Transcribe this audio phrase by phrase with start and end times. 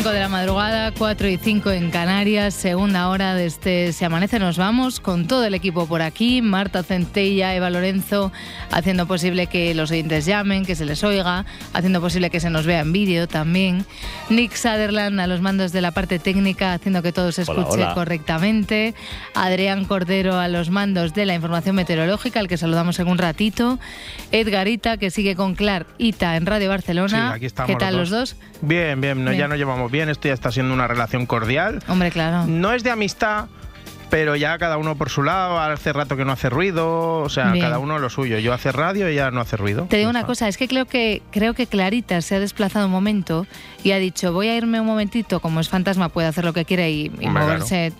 [0.00, 4.38] 5 de la madrugada, 4 y 5 en Canarias, segunda hora de este Se Amanece.
[4.38, 8.32] Nos vamos con todo el equipo por aquí: Marta Centella, Eva Lorenzo,
[8.70, 12.64] haciendo posible que los oyentes llamen, que se les oiga, haciendo posible que se nos
[12.64, 13.84] vea en vídeo también.
[14.30, 18.94] Nick Sutherland a los mandos de la parte técnica, haciendo que todo se escuche correctamente.
[19.34, 23.78] Adrián Cordero a los mandos de la información meteorológica, al que saludamos en un ratito.
[24.32, 27.34] Edgarita, que sigue con Clar Ita en Radio Barcelona.
[27.34, 28.36] aquí estamos ¿Qué tal los los dos?
[28.62, 29.42] Bien, bien, no, Bien.
[29.42, 31.82] ya nos llevamos bien, esto ya está siendo una relación cordial.
[31.88, 32.46] Hombre, claro.
[32.46, 33.46] No es de amistad,
[34.10, 37.52] pero ya cada uno por su lado, hace rato que no hace ruido, o sea,
[37.52, 37.64] Bien.
[37.64, 38.38] cada uno lo suyo.
[38.38, 39.86] Yo hace radio y ella no hace ruido.
[39.88, 42.92] Te digo una cosa, es que creo que creo que Clarita se ha desplazado un
[42.92, 43.46] momento
[43.84, 46.64] y ha dicho voy a irme un momentito, como es fantasma puede hacer lo que
[46.64, 47.92] quiere y, moverse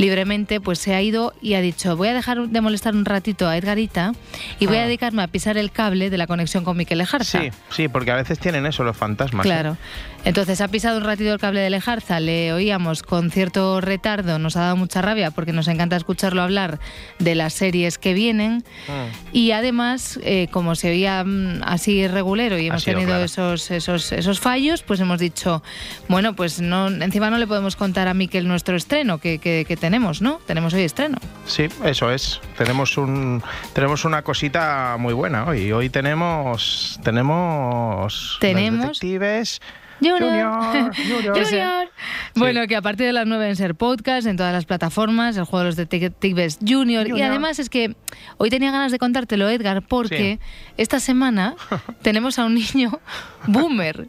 [0.00, 3.46] libremente, pues se ha ido y ha dicho voy a dejar de molestar un ratito
[3.46, 4.12] a Edgarita
[4.58, 4.84] y voy a Ah.
[4.86, 7.40] dedicarme a pisar el cable de la conexión con Miquel Ejarza.
[7.40, 9.44] Sí, sí, porque a veces tienen eso los fantasmas.
[9.44, 9.48] ¿eh?
[9.48, 9.76] Claro.
[10.24, 14.54] Entonces ha pisado un ratito el cable de Lejarza, le oíamos con cierto retardo, nos
[14.56, 16.78] ha dado mucha rabia porque nos encanta escucharlo hablar
[17.18, 19.34] de las series que vienen Mm.
[19.36, 23.24] y además, eh, como se oía mm, así regulero y hemos tenido raro.
[23.24, 25.62] esos, esos, esos fallos, pues hemos dicho,
[26.08, 29.76] bueno, pues no, encima no le podemos contar a Miquel nuestro estreno que, que- que
[29.76, 29.89] tenemos,
[30.22, 30.40] ¿no?
[30.46, 31.18] Tenemos hoy estreno.
[31.46, 32.40] Sí, eso es.
[32.56, 33.42] Tenemos un
[33.74, 35.70] tenemos una cosita muy buena hoy.
[35.72, 39.60] Hoy tenemos tenemos los Tenemos- detectives
[40.00, 40.20] Junior.
[40.22, 41.44] Junior, Junior.
[41.44, 41.88] Junior.
[42.34, 45.44] Bueno, que a partir de las 9 en ser podcast, en todas las plataformas, el
[45.44, 47.06] juego de los detectives Junior.
[47.08, 47.94] Y además es que
[48.38, 50.38] hoy tenía ganas de contártelo, Edgar, porque
[50.78, 51.54] esta semana
[52.02, 52.98] tenemos a un niño
[53.46, 54.08] boomer.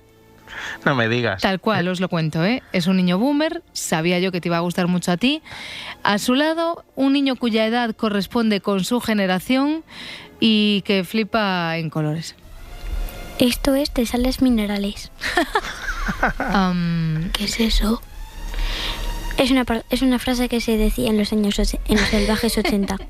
[0.85, 1.41] No me digas.
[1.41, 2.63] Tal cual, os lo cuento, ¿eh?
[2.72, 5.41] Es un niño boomer, sabía yo que te iba a gustar mucho a ti.
[6.03, 9.84] A su lado, un niño cuya edad corresponde con su generación
[10.39, 12.35] y que flipa en colores.
[13.39, 15.12] Esto es de sales minerales.
[16.38, 18.01] Am, ¿Qué es eso?
[19.38, 22.97] Es una, es una frase que se decía en los años en los salvajes 80.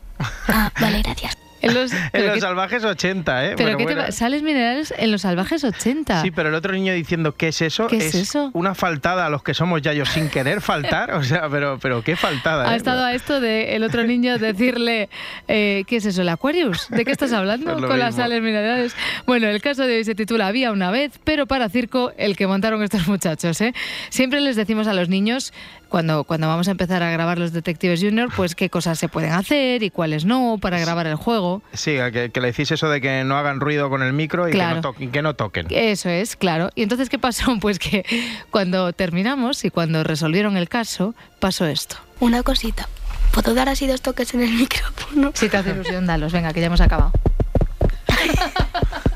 [0.47, 1.35] Ah, vale, gracias.
[1.61, 3.53] En los, En pero los qué- salvajes 80, ¿eh?
[3.55, 4.01] pero Bueno, ¿qué te bueno.
[4.07, 6.21] va- sales minerales en los salvajes 80.
[6.21, 7.87] Sí, pero el otro niño diciendo ¿qué es eso?
[7.87, 8.49] ¿Qué es eso?
[8.53, 11.11] Una faltada a los que somos yayos sin querer faltar.
[11.13, 12.69] O sea, pero, pero qué faltada.
[12.69, 12.77] Ha ¿eh?
[12.77, 15.09] estado a esto de el otro niño decirle,
[15.47, 16.87] eh, ¿qué es eso, el Aquarius?
[16.89, 18.95] ¿De qué estás hablando con las sales minerales?
[19.25, 22.47] Bueno, el caso de hoy se titula Había una vez, pero para circo el que
[22.47, 23.59] montaron estos muchachos.
[23.61, 23.73] ¿eh?
[24.09, 25.53] Siempre les decimos a los niños,
[25.91, 29.33] cuando, cuando vamos a empezar a grabar los Detectives Junior, pues qué cosas se pueden
[29.33, 31.61] hacer y cuáles no para grabar el juego.
[31.73, 34.51] Sí, que, que le decís eso de que no hagan ruido con el micro y
[34.53, 34.69] Claro.
[34.69, 35.67] que, no toquen, que no toquen.
[35.69, 36.69] Eso es, claro.
[36.75, 37.51] Y entonces, ¿qué pasó?
[37.61, 38.05] Pues que
[38.49, 41.97] cuando terminamos y cuando resolvieron el caso, pasó esto.
[42.21, 42.87] Una cosita.
[43.33, 45.31] ¿Puedo dar así dos toques en el micrófono?
[45.35, 46.31] Si te hace ilusión, dalos.
[46.31, 47.11] Venga, que ya hemos acabado.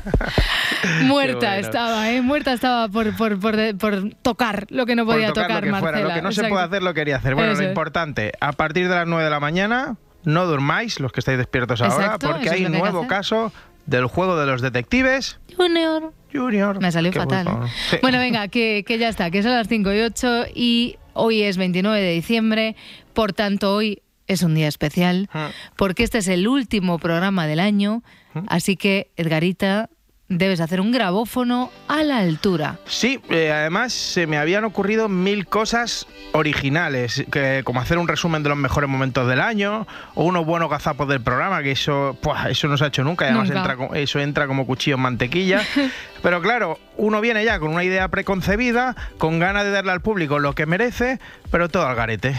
[1.02, 1.54] Muerta bueno.
[1.66, 2.20] estaba, ¿eh?
[2.22, 3.38] Muerta estaba por, por,
[3.78, 6.08] por, tocar lo que no Por podía tocar tocar, lo que fuera, Marcela.
[6.08, 7.34] lo que no se puede hacer lo quería hacer.
[7.34, 7.70] Bueno, Eso lo es.
[7.72, 11.80] importante, a partir de las 9 de la mañana, no durmáis los que estáis despiertos
[11.82, 13.52] ahora, porque hay que nuevo caso
[13.86, 16.12] del juego de los detectives Junior.
[16.32, 16.80] Junior.
[16.80, 17.44] Me salió Qué fatal.
[17.44, 17.68] bueno.
[17.90, 17.98] Sí.
[18.02, 21.56] Bueno, venga, que, que ya está, que son las 5 y 8 y hoy es
[21.56, 22.76] 29 de diciembre,
[23.14, 25.38] por tanto hoy es un día especial, Mm.
[25.76, 28.02] porque este es el último programa del año,
[28.48, 29.88] así que, Edgarita,
[30.28, 32.78] debes hacer un grabófono a la altura.
[32.86, 38.42] Sí, eh, además se me habían ocurrido mil cosas originales, que, como hacer un resumen
[38.42, 42.50] de los mejores momentos del año, o unos buenos gazapos del programa, que eso, ¡puah!
[42.50, 43.72] eso no se ha hecho nunca, y además Nunca.
[43.72, 45.62] entra, eso entra como cuchillo en mantequilla.
[46.22, 50.38] Pero claro, uno viene ya con una idea preconcebida, con ganas de darle al público
[50.40, 51.20] lo que merece,
[51.52, 52.34] pero todo al garete.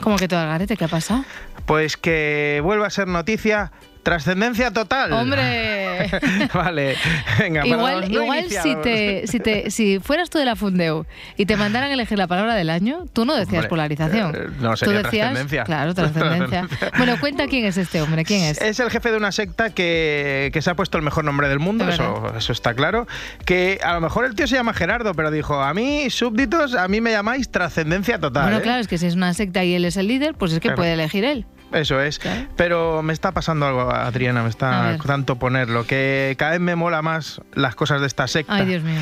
[0.00, 0.76] ¿Cómo que todo al garete?
[0.76, 1.24] ¿Qué ha pasado?
[1.66, 3.72] Pues que vuelva a ser noticia.
[4.02, 5.12] Trascendencia total.
[5.12, 6.10] ¡Hombre!
[6.54, 6.96] vale,
[7.38, 11.04] venga, Igual, no igual si, te, si, te, si fueras tú de la Fundeu
[11.36, 14.34] y te mandaran a elegir la palabra del año, tú no decías Hombre, polarización.
[14.34, 15.64] eh, no, tú sería decías, trascendencia.
[15.64, 16.68] Claro, trascendencia.
[16.98, 18.60] Bueno, cuenta quién es este hombre, quién es.
[18.60, 21.58] Es el jefe de una secta que, que se ha puesto el mejor nombre del
[21.60, 23.06] mundo, Es eso, eso está claro.
[23.44, 26.88] Que a lo mejor el tío se llama Gerardo, pero dijo, a mí, súbditos, a
[26.88, 28.44] mí me llamáis trascendencia total.
[28.44, 28.62] Bueno, ¿eh?".
[28.62, 30.68] claro, es que si es una secta y él es el líder, pues es que
[30.68, 30.76] Claro.
[30.76, 31.46] puede elegir él.
[31.72, 32.20] Eso es.
[32.56, 37.02] Pero me está pasando algo, Adriana, me está tanto ponerlo, que cada vez me mola
[37.02, 38.54] más las cosas de esta secta.
[38.54, 39.00] Ay, Dios mío.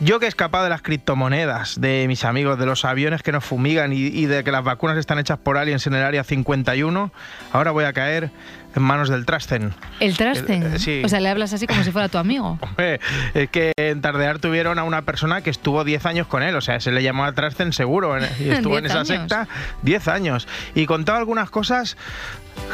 [0.00, 3.44] Yo que he escapado de las criptomonedas, de mis amigos, de los aviones que nos
[3.44, 7.12] fumigan y, y de que las vacunas están hechas por aliens en el área 51,
[7.52, 8.30] ahora voy a caer
[8.76, 9.72] en manos del Trasten.
[10.00, 10.74] ¿El Trasten?
[10.74, 11.02] Eh, sí.
[11.04, 12.58] O sea, le hablas así como si fuera tu amigo.
[13.34, 16.60] es que en Tardear tuvieron a una persona que estuvo 10 años con él, o
[16.60, 19.48] sea, se le llamó a Trasten seguro, y estuvo en esa secta
[19.82, 20.46] 10 años.
[20.74, 21.96] Y contaba algunas cosas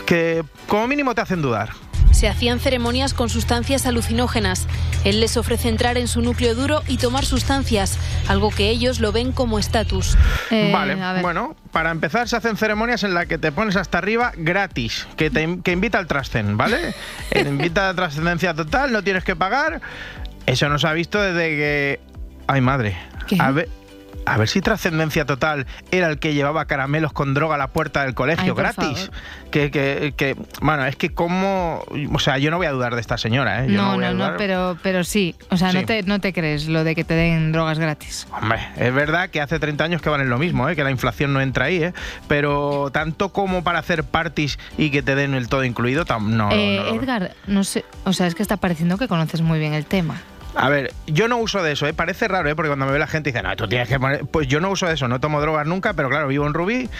[0.06, 1.70] que como mínimo te hacen dudar.
[2.10, 4.66] Se hacían ceremonias con sustancias alucinógenas.
[5.04, 9.12] Él les ofrece entrar en su núcleo duro y tomar sustancias, algo que ellos lo
[9.12, 10.16] ven como estatus.
[10.50, 14.32] Eh, vale, bueno, para empezar se hacen ceremonias en las que te pones hasta arriba
[14.36, 16.94] gratis, que, te, que invita al trascend, ¿vale?
[17.34, 19.80] invita a trascendencia total, no tienes que pagar.
[20.46, 22.00] Eso no se ha visto desde que...
[22.48, 22.96] Ay, madre.
[23.28, 23.36] ¿Qué?
[23.40, 23.68] A ver,
[24.26, 28.04] a ver si Trascendencia Total era el que llevaba caramelos con droga a la puerta
[28.04, 29.10] del colegio gratis.
[29.50, 33.00] Que, que, que, bueno, es que como, o sea, yo no voy a dudar de
[33.00, 33.68] esta señora, ¿eh?
[33.68, 36.94] no, no, no, pero, pero sí, o sea, no, te, no te crees lo de
[36.94, 38.26] que te den drogas gratis.
[38.32, 40.76] Hombre, es verdad que hace 30 años que van en lo mismo, ¿eh?
[40.76, 41.92] que la inflación no entra ahí, ¿eh?
[42.28, 46.50] pero tanto como para hacer parties y que te den el todo incluido, no.
[46.50, 49.86] Eh, Edgar, no sé, o sea, es que está pareciendo que conoces muy bien el
[49.86, 50.20] tema.
[50.54, 51.94] A ver, yo no uso de eso, ¿eh?
[51.94, 52.54] parece raro, ¿eh?
[52.54, 54.26] porque cuando me ve la gente dice, no, tú tienes que poner...
[54.26, 56.90] Pues yo no uso de eso, no tomo drogas nunca, pero claro, vivo en Rubí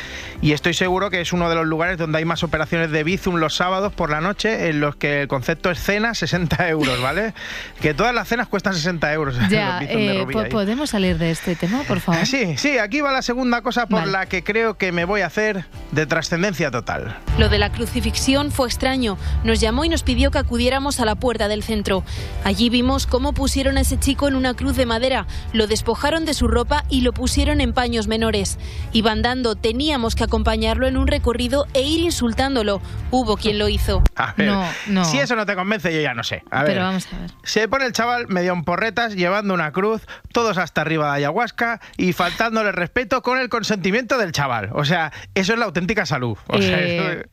[0.41, 3.37] y estoy seguro que es uno de los lugares donde hay más operaciones de Bizum
[3.37, 7.35] los sábados por la noche en los que el concepto es cena 60 euros, ¿vale?
[7.81, 9.37] que todas las cenas cuestan 60 euros.
[9.53, 12.25] Ya, eh, ¿podemos salir de este tema, por favor?
[12.25, 15.27] Sí, sí, aquí va la segunda cosa por la que creo que me voy a
[15.27, 17.19] hacer de trascendencia total.
[17.39, 19.19] Lo de la crucifixión fue extraño.
[19.45, 22.03] Nos llamó y nos pidió que acudiéramos a la puerta del centro.
[22.45, 26.33] Allí vimos cómo pusieron a ese chico en una cruz de madera, lo despojaron de
[26.33, 28.57] su ropa y lo pusieron en paños menores.
[28.93, 32.81] Iban dando, teníamos que acompañarlo en un recorrido e ir insultándolo.
[33.11, 34.05] Hubo quien lo hizo.
[34.37, 35.05] no, no.
[35.05, 36.45] Si eso no te convence, yo ya no sé.
[36.53, 37.31] A ver, Pero vamos a ver.
[37.43, 40.03] Se pone el chaval medio en porretas, llevando una cruz,
[40.33, 44.71] todos hasta arriba de ayahuasca y faltándole respeto con el consentimiento del chaval.
[44.73, 46.39] O sea, eso es la auténtica salud.
[46.47, 47.27] O sea, eh,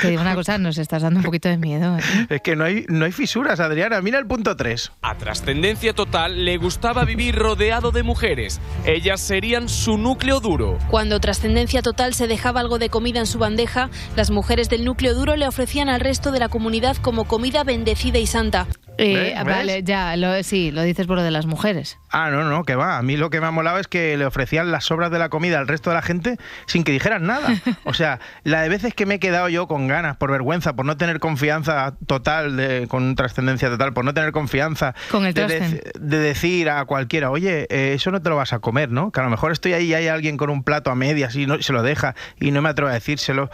[0.00, 1.96] te digo una cosa, nos estás dando un poquito de miedo.
[1.96, 2.02] ¿eh?
[2.30, 4.00] Es que no hay, no hay fisuras, Adriana.
[4.00, 4.92] Mira el punto 3.
[5.02, 8.60] A trascendencia total le gustaba vivir rodeado de mujeres.
[8.84, 10.78] Ellas serían su núcleo duro.
[10.88, 15.14] Cuando trascendencia total se dejaba algo de comida en su bandeja, las mujeres del núcleo
[15.14, 18.66] duro le ofrecían al resto de la comunidad como comida bendecida y santa.
[18.98, 21.98] Eh, vale, ya, lo, sí, lo dices por lo de las mujeres.
[22.10, 22.98] Ah, no, no, que va.
[22.98, 25.28] A mí lo que me ha molado es que le ofrecían las sobras de la
[25.28, 26.36] comida al resto de la gente
[26.66, 27.48] sin que dijeran nada.
[27.84, 30.84] O sea, la de veces que me he quedado yo con ganas, por vergüenza, por
[30.84, 35.92] no tener confianza total, de, con trascendencia total, por no tener confianza con el de,
[35.98, 39.10] de, decir a cualquiera, oye, eh, eso no te lo vas a comer, ¿no?
[39.10, 41.46] Que a lo mejor estoy ahí y hay alguien con un plato a medias y
[41.46, 43.50] no, se lo deja y no me atrevo a decírselo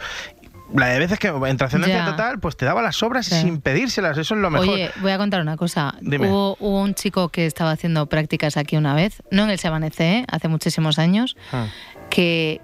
[0.73, 4.35] la de veces que en trascendencia total, pues te daba las obras sin pedírselas, eso
[4.35, 4.69] es lo mejor.
[4.69, 5.95] Oye, voy a contar una cosa.
[6.01, 10.25] Hubo, un chico que estaba haciendo prácticas aquí una vez, no en el Sebanece, ¿eh?
[10.29, 11.67] hace muchísimos años, ah.
[12.09, 12.61] que,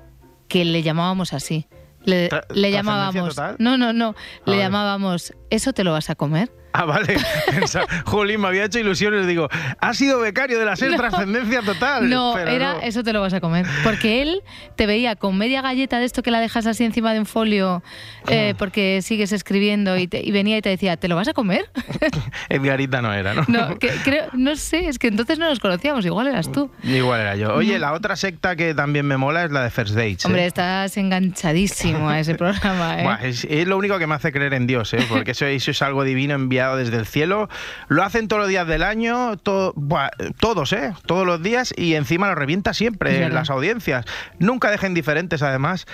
[0.47, 1.67] que le llamábamos así.
[2.03, 2.29] Le,
[2.71, 3.35] llamábamos.
[3.59, 4.15] No, no, no.
[4.45, 6.51] Le llamábamos, ¿eso te lo vas a comer?
[6.73, 7.17] Ah, vale.
[8.05, 9.27] Jolín, me había hecho ilusiones.
[9.27, 12.09] Digo, ha sido becario de la SER Trascendencia Total.
[12.09, 13.65] No, era eso te lo vas a comer.
[13.83, 14.41] Porque él
[14.75, 17.83] te veía con media galleta de esto que la dejas así encima de un folio
[18.27, 21.65] eh, porque sigues escribiendo y, venía y te decía, ¿te lo vas a comer?
[22.49, 23.45] Edgarita no era, ¿no?
[23.47, 26.71] No, creo, no sé, es que entonces no nos conocíamos, igual eras tú.
[26.83, 27.53] Igual era yo.
[27.53, 30.25] Oye, la otra secta que también me mola es la de First Dates.
[30.25, 30.47] Hombre, ¿eh?
[30.47, 33.19] estás enganchadísimo a ese programa.
[33.21, 33.29] ¿eh?
[33.29, 35.05] es, lo único que me hace creer en Dios, ¿eh?
[35.09, 37.49] porque eso, eso es algo divino enviado desde el cielo.
[37.87, 40.93] Lo hacen todos los días del año, todos, ¿eh?
[41.05, 44.05] Todos los días y encima lo revienta siempre en las audiencias.
[44.39, 45.85] Nunca dejen diferentes, además.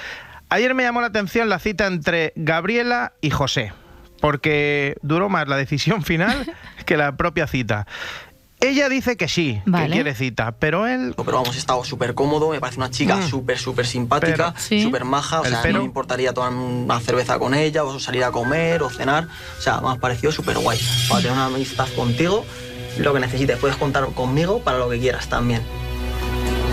[0.49, 3.73] Ayer me llamó la atención la cita entre Gabriela y José,
[4.21, 6.53] porque duró más la decisión final
[6.85, 7.85] que la propia cita.
[8.59, 11.13] Ella dice que sí, que quiere cita, pero él...
[11.15, 13.29] Pero vamos, he estado súper cómodo, me parece una chica mm.
[13.29, 17.83] súper, súper simpática, súper maja, o sea, no me importaría tomar una cerveza con ella,
[17.83, 20.79] o salir a comer, o cenar, o sea, me ha parecido súper guay.
[21.07, 22.45] Para tener una amistad contigo,
[22.97, 25.61] lo que necesites, puedes contar conmigo para lo que quieras también.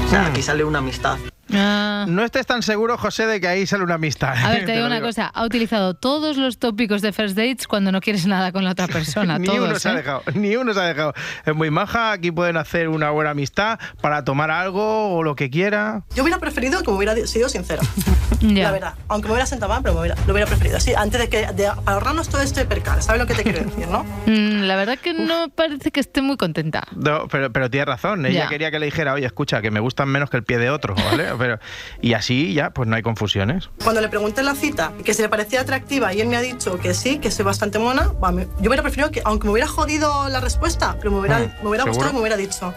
[0.06, 0.26] O sea, mm.
[0.26, 1.18] aquí sale una amistad
[1.52, 2.06] Ah.
[2.08, 4.34] No estés tan seguro, José, de que ahí sale una amistad.
[4.36, 5.26] A ver, te digo una cosa.
[5.26, 8.86] Ha utilizado todos los tópicos de First Dates cuando no quieres nada con la otra
[8.88, 9.38] persona.
[9.38, 9.96] ni uno se ha ¿eh?
[9.96, 10.22] dejado.
[10.34, 11.14] Ni uno se ha dejado.
[11.44, 12.12] Es muy maja.
[12.12, 16.04] Aquí pueden hacer una buena amistad para tomar algo o lo que quiera.
[16.14, 17.82] Yo hubiera preferido que me hubiera sido sincera.
[18.40, 18.94] La verdad.
[19.08, 20.76] Aunque me hubiera sentado mal, pero lo hubiera preferido.
[20.76, 23.02] así antes de que de ahorrarnos todo este percal.
[23.02, 24.04] ¿Sabes lo que te quiero decir, no?
[24.24, 26.82] Mm, la verdad que no parece que esté muy contenta.
[26.96, 28.24] No, pero, pero tienes razón.
[28.24, 30.70] Ella quería que le dijera, oye, escucha, que me gustan menos que el pie de
[30.70, 31.33] otro, ¿vale?
[31.38, 31.58] Pero
[32.00, 33.70] y así ya, pues no hay confusiones.
[33.82, 36.40] Cuando le pregunté en la cita que se le parecía atractiva y él me ha
[36.40, 38.12] dicho que sí, que soy bastante mona,
[38.60, 41.68] yo hubiera preferido que, aunque me hubiera jodido la respuesta, pero me hubiera, mm, me
[41.68, 42.72] hubiera gustado que me hubiera dicho.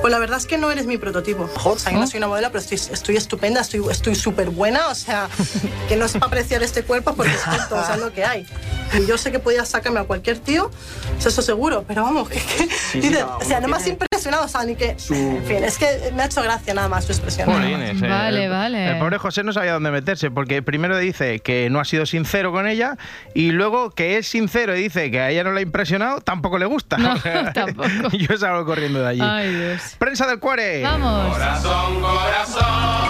[0.00, 1.48] Pues la verdad es que no eres mi prototipo.
[1.64, 5.28] O sea, no soy una modelo, pero estoy, estoy estupenda, estoy súper buena, o sea,
[5.88, 8.46] que no es para apreciar este cuerpo porque es todo, o lo que hay.
[8.94, 10.70] Y yo sé que podía sacarme a cualquier tío,
[11.18, 12.28] eso seguro, pero vamos,
[12.92, 14.90] que, o sea, no me has impresionado, o sea, ni que...
[15.10, 17.48] En fin, es que me ha hecho gracia nada más su expresión.
[17.48, 18.90] vale, vale.
[18.90, 22.52] El pobre José no sabía dónde meterse, porque primero dice que no ha sido sincero
[22.52, 22.96] con ella
[23.34, 26.58] y luego que es sincero y dice que a ella no le ha impresionado, tampoco
[26.58, 26.96] le gusta.
[26.98, 27.14] No,
[27.54, 27.88] tampoco.
[28.12, 29.20] yo salgo corriendo de allí.
[29.22, 29.96] Ay, Dios.
[29.98, 30.82] Prensa del Cuare.
[30.82, 31.32] Vamos.
[31.34, 33.05] Corazón, corazón.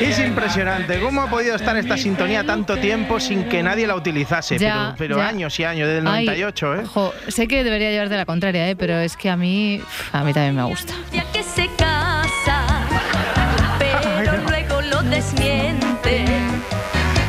[0.00, 4.58] Es impresionante cómo ha podido estar esta sintonía tanto tiempo sin que nadie la utilizase,
[4.98, 6.84] pero, años y años, desde el 98, ¿eh?
[7.28, 8.76] sé que debería llevarte la contraria, ¿eh?
[8.76, 9.80] pero es que a mí,
[10.12, 10.92] a mí también me gusta.
[11.12, 12.64] Ya que se casa,
[13.78, 16.24] pero luego lo desmiente.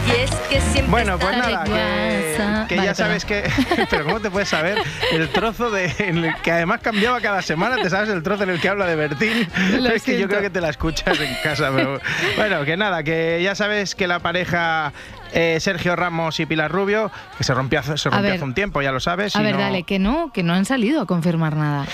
[0.07, 2.25] Y es que siempre bueno, pues nada, que,
[2.69, 3.43] ya sabes que.
[3.89, 4.77] pero ¿cómo te puedes saber
[5.11, 5.93] el trozo de.
[5.99, 7.77] el que además cambiaba cada semana?
[7.77, 9.47] ¿Te sabes el trozo en el que habla de Bertín?
[9.93, 11.99] es que yo creo que te la escuchas en casa, pero.
[12.35, 14.93] Bueno, que nada, que ya sabes que la pareja
[15.33, 18.91] eh, Sergio Ramos y Pilar Rubio, que se rompió, se rompió hace un tiempo, ya
[18.91, 19.35] lo sabes.
[19.35, 21.85] A ver, dale, que no, que no han salido a confirmar nada.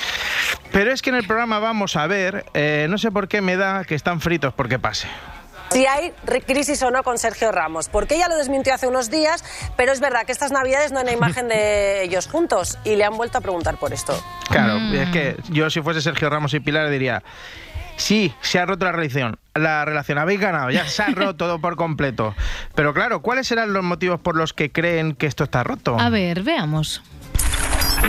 [0.71, 3.57] Pero es que en el programa vamos a ver, eh, no sé por qué me
[3.57, 5.07] da que están fritos porque pase
[5.72, 6.12] si hay
[6.46, 9.44] crisis o no con Sergio Ramos, porque ella lo desmintió hace unos días,
[9.78, 13.06] pero es verdad que estas navidades no hay una imagen de ellos juntos y le
[13.06, 14.13] han vuelto a preguntar por esto.
[14.50, 14.96] Claro, mm.
[14.96, 17.24] es que yo si fuese Sergio Ramos y Pilar diría,
[17.96, 21.60] sí, se ha roto la relación, la relación, habéis ganado, ya se ha roto todo
[21.60, 22.36] por completo.
[22.75, 25.98] Pero claro, ¿cuáles serán los motivos por los que creen que esto está roto?
[26.00, 27.01] A ver, veamos.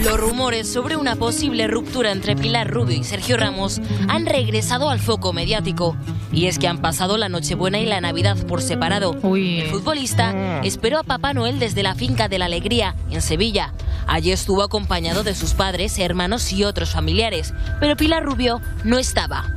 [0.01, 4.99] Los rumores sobre una posible ruptura entre Pilar Rubio y Sergio Ramos han regresado al
[4.99, 5.97] foco mediático.
[6.33, 9.13] Y es que han pasado la Nochebuena y la Navidad por separado.
[9.13, 10.65] El futbolista mm.
[10.65, 13.75] esperó a Papá Noel desde la finca de la Alegría, en Sevilla.
[14.07, 17.53] Allí estuvo acompañado de sus padres, hermanos y otros familiares.
[17.79, 19.55] Pero Pilar Rubio no estaba.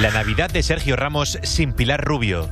[0.00, 2.48] La Navidad de Sergio Ramos sin Pilar Rubio.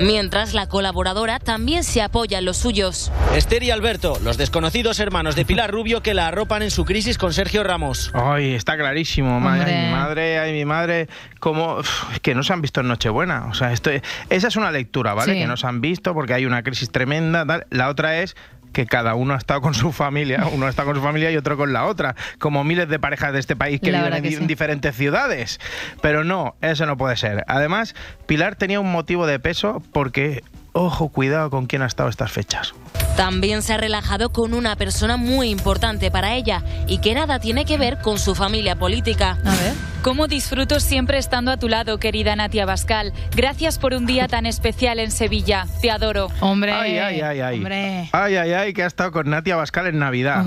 [0.00, 3.10] Mientras la colaboradora también se apoya en los suyos.
[3.34, 7.16] Esther y Alberto, los desconocidos hermanos de Pilar Rubio que la arropan en su crisis
[7.16, 8.10] con Sergio Ramos.
[8.12, 9.40] Ay, está clarísimo.
[9.48, 11.08] Ay, mi madre, ay, mi madre,
[11.40, 11.78] como
[12.20, 13.46] que no se han visto en Nochebuena.
[13.46, 13.90] O sea, esto,
[14.28, 15.32] esa es una lectura, ¿vale?
[15.32, 17.46] Que no se han visto porque hay una crisis tremenda.
[17.70, 18.36] La otra es
[18.76, 21.56] que cada uno ha estado con su familia, uno está con su familia y otro
[21.56, 25.58] con la otra, como miles de parejas de este país que viven en diferentes ciudades.
[26.02, 27.42] Pero no, eso no puede ser.
[27.48, 27.94] Además,
[28.26, 32.74] Pilar tenía un motivo de peso porque, ojo, cuidado con quién ha estado estas fechas.
[33.16, 37.64] También se ha relajado con una persona muy importante para ella y que nada tiene
[37.64, 39.38] que ver con su familia política.
[39.42, 39.72] A ver.
[40.06, 43.12] ¿Cómo disfruto siempre estando a tu lado, querida Natia Bascal?
[43.34, 45.66] Gracias por un día tan especial en Sevilla.
[45.82, 46.28] Te adoro.
[46.38, 46.70] Hombre.
[46.70, 48.08] Ay, ay, ay, ay.
[48.12, 50.44] Ay, ay, ay, que ha estado con Natia Bascal en Navidad.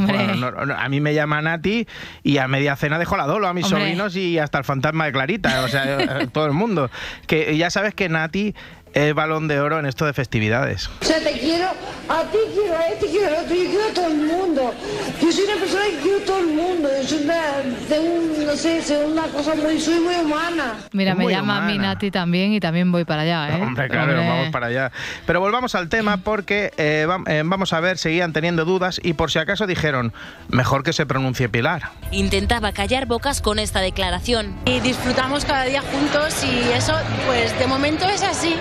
[0.78, 1.86] a mí me llama Nati
[2.24, 5.12] y a media cena dejo la dolo a mis sobrinos y hasta el fantasma de
[5.12, 5.62] Clarita.
[5.64, 6.90] O sea, todo el mundo.
[7.28, 8.56] Que ya sabes que Nati
[8.94, 10.90] es balón de oro en esto de festividades.
[11.02, 11.68] O sea, te quiero,
[12.10, 14.74] a ti quiero a este, quiero a otro, yo quiero a todo el mundo.
[15.22, 16.90] Yo soy una persona que quiero a todo el mundo.
[17.02, 20.76] Yo soy una, no sé, soy una cosa muy, soy muy humana.
[20.92, 23.62] Mira, me llama a mí Nati también y también voy para allá, ¿eh?
[23.62, 24.92] Hombre, claro, vamos para allá.
[25.26, 29.32] Pero volvamos al tema porque eh, eh, vamos a ver, seguían teniendo dudas y por
[29.32, 30.14] si acaso dijeron,
[30.50, 31.90] mejor que se pronuncie Pilar.
[32.12, 34.56] Intentaba callar bocas con esta declaración.
[34.66, 36.94] Y disfrutamos cada día juntos y eso,
[37.28, 38.56] pues de momento es así.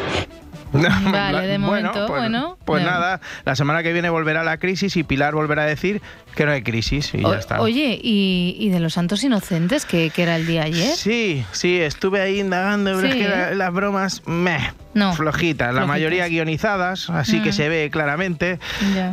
[0.73, 2.59] Vale, de momento, pues, bueno.
[2.65, 6.03] Pues nada, la semana que viene volverá la crisis y Pilar volverá a decir
[6.35, 7.61] que no hay crisis y ya está.
[7.61, 10.95] Oye, ¿y, de los santos inocentes, que, era el día ayer?
[10.95, 16.27] Sí, sí, estuve ahí indagando, pero es que las bromas, meh, no, flojitas, la mayoría
[16.27, 17.53] guionizadas, así que mm.
[17.53, 18.59] se ve claramente.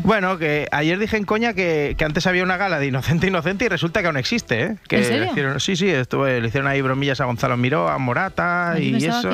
[0.04, 3.70] Bueno, que ayer dije en coña que, antes había una gala de Inocente Inocente y
[3.70, 4.76] resulta que aún existe, ¿eh?
[4.88, 5.60] Que ¿En serio?
[5.60, 9.32] sí, sí, estuve, le hicieron ahí bromillas a Gonzalo Miró, a Morata y eso.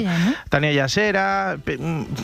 [0.50, 1.58] Tania Yasera,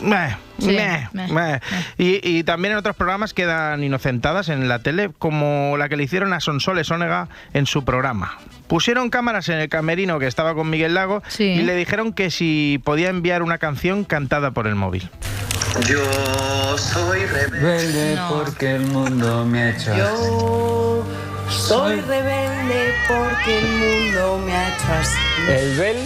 [0.02, 1.60] meh, meh, meh,
[1.98, 6.04] Y, y también en otros programas quedan inocentadas en la tele, como la que le
[6.04, 8.38] hicieron a Sonsoles Ónega en su programa.
[8.66, 12.80] Pusieron cámaras en el camerino que estaba con Miguel Lago y le dijeron que si
[12.84, 15.08] podía enviar una canción cantada por el móvil.
[15.86, 18.18] Yo soy rebelde.
[18.28, 21.04] Porque el mundo me ha hecho Yo
[21.48, 25.18] soy rebelde porque el mundo me ha hecho así.
[25.48, 25.96] El bel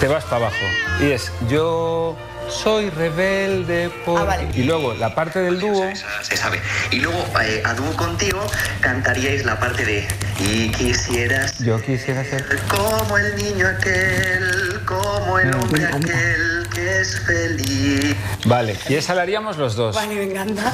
[0.00, 0.64] te vas para abajo.
[1.00, 2.16] Y es yo
[2.52, 4.48] soy rebelde porque...
[4.54, 5.84] Y luego la parte del dúo...
[6.22, 6.60] Se sabe.
[6.90, 8.46] Y luego eh, a dúo contigo
[8.80, 10.06] cantaríais la parte de
[10.38, 12.44] y quisieras Yo quisiera ser...
[12.68, 18.16] como el niño aquel, como el hombre aquel que es feliz.
[18.46, 19.94] Vale, y esa la haríamos los dos.
[19.94, 20.72] Vale, me encanta.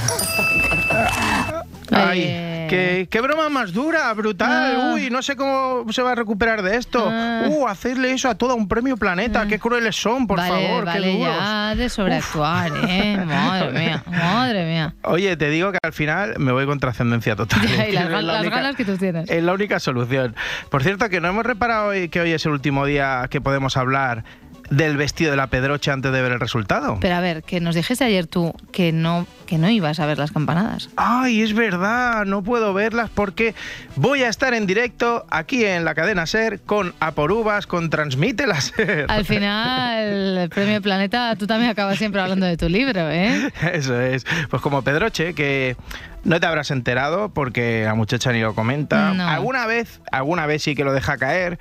[1.92, 2.66] Ay, Eh.
[2.68, 4.76] qué, qué broma más dura, brutal.
[4.80, 4.92] Ah.
[4.94, 7.08] Uy, no sé cómo se va a recuperar de esto.
[7.10, 7.44] Ah.
[7.48, 9.46] Uh, hacerle eso a todo un premio planeta.
[9.46, 10.84] Qué crueles son, por vale, favor.
[10.84, 13.16] vale, qué ya de sobreactuar, ¿eh?
[13.24, 14.94] Madre mía, madre mía.
[15.02, 17.60] Oye, te digo que al final me voy con trascendencia total.
[17.68, 19.30] Ya, y las, la las única- ganas que tú tienes.
[19.30, 20.34] Es la única solución.
[20.70, 23.76] Por cierto, que no hemos reparado hoy que hoy es el último día que podemos
[23.76, 24.24] hablar
[24.70, 26.98] del vestido de la Pedroche antes de ver el resultado.
[27.00, 30.18] Pero a ver, que nos dijiste ayer tú que no, que no ibas a ver
[30.18, 30.90] las campanadas.
[30.96, 33.54] Ay, es verdad, no puedo verlas porque
[33.96, 38.60] voy a estar en directo aquí en la cadena Ser con Aporubas, con Transmite la
[38.60, 39.06] Ser.
[39.08, 43.50] Al final, el premio Planeta, tú también acabas siempre hablando de tu libro, ¿eh?
[43.72, 44.24] Eso es.
[44.50, 45.76] Pues como Pedroche, que
[46.24, 49.14] no te habrás enterado porque la muchacha ni lo comenta.
[49.14, 49.26] No.
[49.26, 51.58] Alguna vez, alguna vez sí que lo deja caer,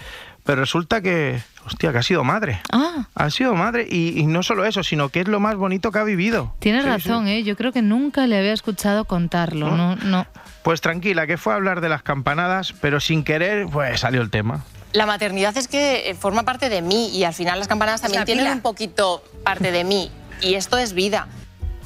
[0.47, 2.59] pero resulta que, hostia, que ha sido madre.
[2.71, 5.91] Ah, Ha sido madre y, y no solo eso, sino que es lo más bonito
[5.91, 6.55] que ha vivido.
[6.59, 7.43] tienes Sí, razón, ¿eh?
[7.43, 10.25] Yo creo que nunca le había escuchado contarlo, no, no.
[10.63, 14.29] Pues tranquila, que fue a hablar de las campanadas, pero sin querer, pues salió el
[14.31, 14.63] tema.
[14.93, 18.25] La maternidad es que forma parte de mí y al final las campanadas también la
[18.25, 18.55] tienen pila.
[18.55, 20.09] un poquito parte de mí
[20.41, 21.27] y esto es vida.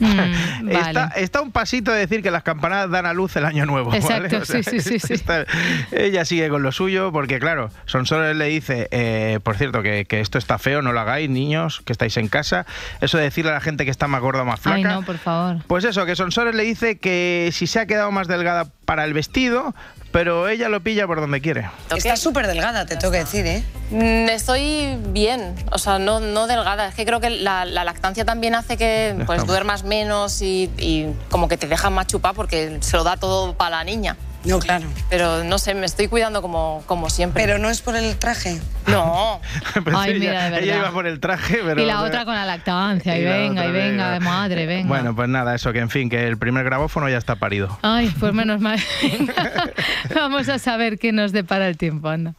[0.01, 3.65] Mm, Está, está un pasito de decir que las campanadas dan a luz el año
[3.65, 3.91] nuevo.
[3.91, 3.99] ¿vale?
[3.99, 5.13] Exacto, sí, sí, sí, sí.
[5.13, 5.45] está-
[5.91, 10.19] ella sigue con lo suyo, porque claro, Sonsoles le dice, eh, por cierto, que, que
[10.19, 12.65] esto está feo, no lo hagáis, niños, que estáis en casa.
[13.01, 14.77] Eso de decirle a la gente que está más gorda o más flaca.
[14.77, 15.57] Ay, no, por favor.
[15.67, 19.13] Pues eso, que Sonsoles le dice que si se ha quedado más delgada para el
[19.13, 19.73] vestido,
[20.11, 21.69] pero ella lo pilla por donde quiere.
[21.95, 23.63] Estás súper delgada, te tengo que decir, ¿eh?
[23.89, 26.89] Mm, Estoy bien, o sea, no, no delgada.
[26.89, 31.07] Es que creo que la, la lactancia también hace que pues, duermas menos y, y
[31.29, 34.17] como que te dejan más chupar porque se lo da todo para la niña.
[34.43, 34.85] No, claro.
[35.09, 37.43] Pero no sé, me estoy cuidando como, como siempre.
[37.43, 38.59] Pero no es por el traje.
[38.87, 39.39] No.
[39.83, 40.77] Pues Ay, ella, mira, de ella verdad.
[40.77, 41.81] iba por el traje, pero...
[41.81, 44.87] y la otra con la lactancia, y, venga, y venga, madre, venga.
[44.87, 47.77] Bueno, pues nada, eso, que en fin, que el primer grabófono ya está parido.
[47.81, 48.79] Ay, pues menos mal.
[50.15, 52.33] Vamos a saber qué nos depara el tiempo, anda.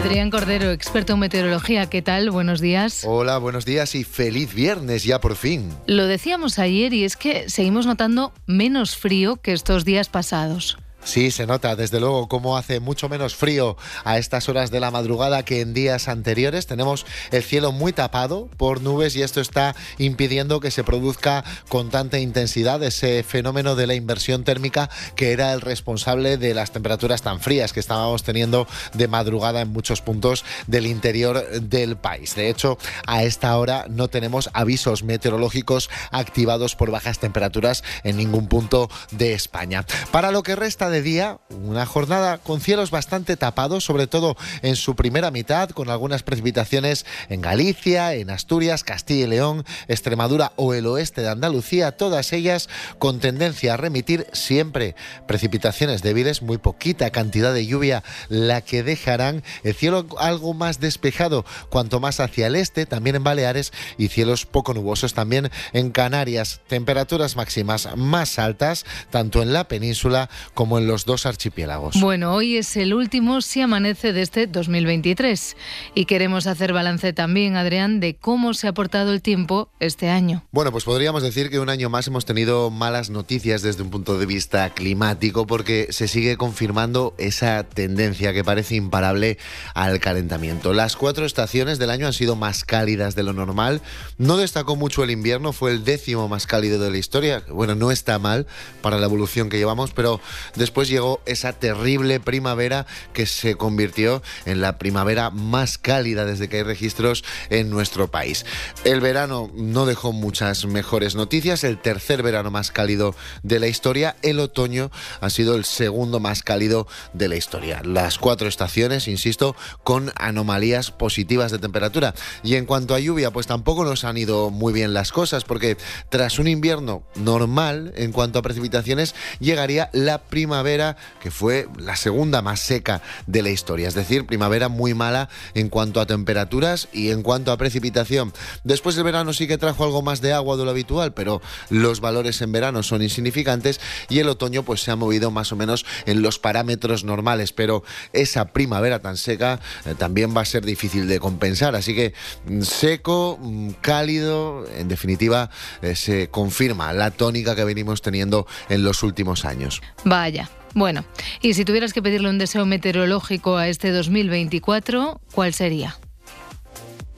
[0.00, 2.30] Adrián Cordero, experto en meteorología, ¿qué tal?
[2.30, 3.04] Buenos días.
[3.06, 5.68] Hola, buenos días y feliz viernes ya por fin.
[5.86, 10.78] Lo decíamos ayer y es que seguimos notando menos frío que estos días pasados.
[11.02, 14.90] Sí, se nota, desde luego, cómo hace mucho menos frío a estas horas de la
[14.90, 16.66] madrugada que en días anteriores.
[16.66, 21.90] Tenemos el cielo muy tapado por nubes y esto está impidiendo que se produzca con
[21.90, 27.22] tanta intensidad ese fenómeno de la inversión térmica que era el responsable de las temperaturas
[27.22, 32.34] tan frías que estábamos teniendo de madrugada en muchos puntos del interior del país.
[32.34, 38.48] De hecho, a esta hora no tenemos avisos meteorológicos activados por bajas temperaturas en ningún
[38.48, 39.86] punto de España.
[40.12, 44.76] Para lo que resta de día, una jornada con cielos bastante tapados, sobre todo en
[44.76, 50.74] su primera mitad, con algunas precipitaciones en Galicia, en Asturias, Castilla y León, Extremadura o
[50.74, 54.94] el oeste de Andalucía, todas ellas con tendencia a remitir siempre
[55.26, 59.42] precipitaciones débiles, muy poquita cantidad de lluvia la que dejarán.
[59.62, 64.46] El cielo algo más despejado cuanto más hacia el este, también en Baleares y cielos
[64.46, 70.79] poco nubosos también en Canarias, temperaturas máximas más altas tanto en la península como en
[70.86, 72.00] los dos archipiélagos.
[72.00, 75.56] Bueno, hoy es el último si amanece de este 2023
[75.94, 80.44] y queremos hacer balance también, Adrián, de cómo se ha portado el tiempo este año.
[80.52, 84.18] Bueno, pues podríamos decir que un año más hemos tenido malas noticias desde un punto
[84.18, 89.38] de vista climático porque se sigue confirmando esa tendencia que parece imparable
[89.74, 90.72] al calentamiento.
[90.72, 93.80] Las cuatro estaciones del año han sido más cálidas de lo normal.
[94.18, 97.42] No destacó mucho el invierno, fue el décimo más cálido de la historia.
[97.48, 98.46] Bueno, no está mal
[98.82, 100.20] para la evolución que llevamos, pero
[100.56, 106.58] después llegó esa terrible primavera que se convirtió en la primavera más cálida desde que
[106.58, 108.46] hay registros en nuestro país.
[108.84, 114.16] El verano no dejó muchas mejores noticias, el tercer verano más cálido de la historia,
[114.22, 117.82] el otoño ha sido el segundo más cálido de la historia.
[117.84, 122.14] Las cuatro estaciones, insisto, con anomalías positivas de temperatura.
[122.42, 125.76] Y en cuanto a lluvia, pues tampoco nos han ido muy bien las cosas, porque
[126.08, 131.96] tras un invierno normal, en cuanto a precipitaciones, llegaría la primavera primavera que fue la
[131.96, 136.88] segunda más seca de la historia, es decir, primavera muy mala en cuanto a temperaturas
[136.92, 138.34] y en cuanto a precipitación.
[138.62, 142.00] Después el verano sí que trajo algo más de agua de lo habitual, pero los
[142.00, 145.86] valores en verano son insignificantes y el otoño pues se ha movido más o menos
[146.04, 151.08] en los parámetros normales, pero esa primavera tan seca eh, también va a ser difícil
[151.08, 152.12] de compensar, así que
[152.46, 155.48] mm, seco, mm, cálido, en definitiva
[155.80, 159.80] eh, se confirma la tónica que venimos teniendo en los últimos años.
[160.04, 160.49] Vaya.
[160.74, 161.04] Bueno,
[161.42, 165.96] y si tuvieras que pedirle un deseo meteorológico a este 2024, ¿cuál sería?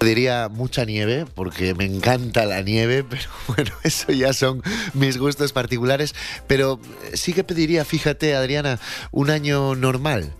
[0.00, 4.62] Diría mucha nieve, porque me encanta la nieve, pero bueno, eso ya son
[4.94, 6.14] mis gustos particulares.
[6.46, 6.80] Pero
[7.12, 10.32] sí que pediría, fíjate Adriana, un año normal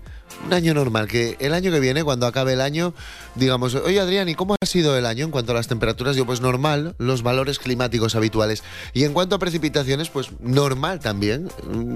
[0.47, 2.95] un año normal, que el año que viene, cuando acabe el año,
[3.35, 6.17] digamos, oye Adrián, ¿y cómo ha sido el año en cuanto a las temperaturas?
[6.17, 8.63] Yo, pues normal, los valores climáticos habituales.
[8.93, 11.49] Y en cuanto a precipitaciones, pues normal también,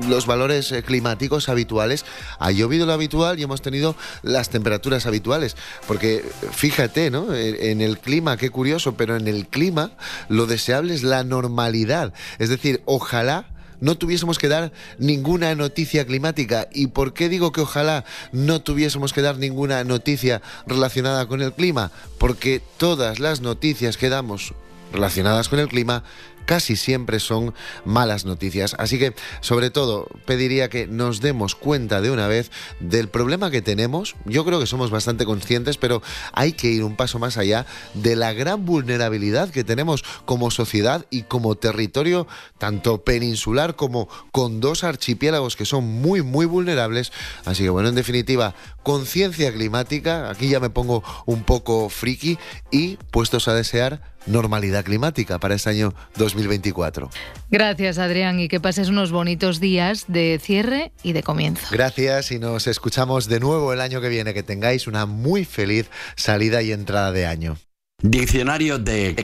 [0.08, 2.04] los valores eh, climáticos habituales.
[2.38, 5.56] Ha llovido lo habitual y hemos tenido las temperaturas habituales.
[5.86, 7.34] Porque fíjate, ¿no?
[7.34, 9.92] En el clima, qué curioso, pero en el clima
[10.28, 12.12] lo deseable es la normalidad.
[12.38, 16.68] Es decir, ojalá no tuviésemos que dar ninguna noticia climática.
[16.72, 21.52] ¿Y por qué digo que ojalá no tuviésemos que dar ninguna noticia relacionada con el
[21.52, 21.90] clima?
[22.18, 24.54] Porque todas las noticias que damos
[24.92, 26.04] relacionadas con el clima
[26.46, 27.52] casi siempre son
[27.84, 28.74] malas noticias.
[28.78, 33.62] Así que, sobre todo, pediría que nos demos cuenta de una vez del problema que
[33.62, 34.16] tenemos.
[34.24, 38.16] Yo creo que somos bastante conscientes, pero hay que ir un paso más allá de
[38.16, 42.26] la gran vulnerabilidad que tenemos como sociedad y como territorio,
[42.58, 47.12] tanto peninsular como con dos archipiélagos que son muy, muy vulnerables.
[47.44, 52.38] Así que, bueno, en definitiva, conciencia climática, aquí ya me pongo un poco friki
[52.70, 57.10] y puestos a desear normalidad climática para este año 2024.
[57.50, 61.66] Gracias, Adrián, y que pases unos bonitos días de cierre y de comienzo.
[61.70, 64.34] Gracias y nos escuchamos de nuevo el año que viene.
[64.34, 67.56] Que tengáis una muy feliz salida y entrada de año.
[68.02, 69.16] Diccionario de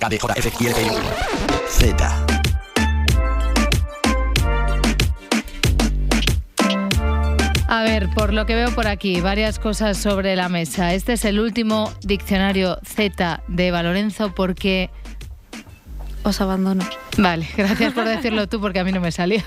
[1.68, 2.31] Z.
[7.72, 10.92] A ver, por lo que veo por aquí, varias cosas sobre la mesa.
[10.92, 14.90] Este es el último diccionario Z de Valorenzo porque...
[16.22, 16.84] Os abandono.
[17.16, 19.42] Vale, gracias por decirlo tú porque a mí no me salía.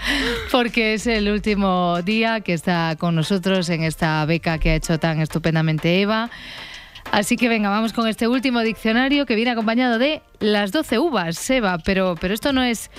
[0.50, 4.98] porque es el último día que está con nosotros en esta beca que ha hecho
[4.98, 6.30] tan estupendamente Eva.
[7.12, 11.36] Así que venga, vamos con este último diccionario que viene acompañado de las 12 uvas,
[11.36, 12.90] Seba, pero, pero esto no es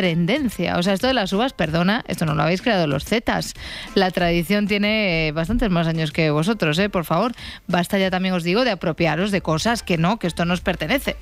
[0.00, 0.76] tendencia.
[0.76, 3.54] O sea, esto de las uvas, perdona, esto no lo habéis creado los zetas.
[3.94, 6.90] La tradición tiene bastantes más años que vosotros, ¿eh?
[6.90, 7.32] Por favor,
[7.66, 11.16] basta ya también os digo de apropiaros de cosas que no, que esto nos pertenece.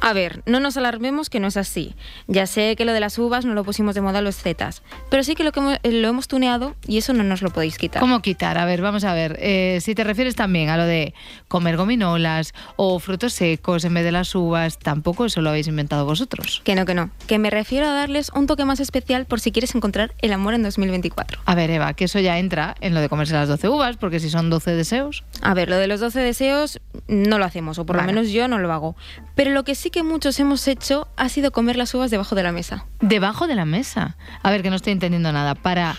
[0.00, 1.94] A ver, no nos alarmemos que no es así.
[2.26, 5.24] Ya sé que lo de las uvas no lo pusimos de moda los zetas, pero
[5.24, 8.00] sí que lo, que eh, lo hemos tuneado y eso no nos lo podéis quitar.
[8.00, 8.58] ¿Cómo quitar?
[8.58, 9.38] A ver, vamos a ver.
[9.40, 11.14] Eh, si te refieres también a lo de
[11.48, 16.04] comer gominolas o frutos secos en vez de las uvas, tampoco eso lo habéis inventado
[16.04, 16.60] vosotros.
[16.64, 17.10] Que no, que no.
[17.26, 20.54] Que me refiero a darles un toque más especial por si quieres encontrar el amor
[20.54, 21.40] en 2024.
[21.44, 24.20] A ver, Eva, que eso ya entra en lo de comerse las 12 uvas, porque
[24.20, 25.24] si son 12 deseos.
[25.40, 28.48] A ver, lo de los 12 deseos no lo hacemos, o por lo menos yo
[28.48, 28.96] no lo hago.
[29.34, 32.42] Pero lo que sí que muchos hemos hecho ha sido comer las uvas debajo de
[32.42, 32.86] la mesa.
[33.00, 34.16] ¿Debajo de la mesa?
[34.42, 35.54] A ver, que no estoy entendiendo nada.
[35.54, 35.96] Para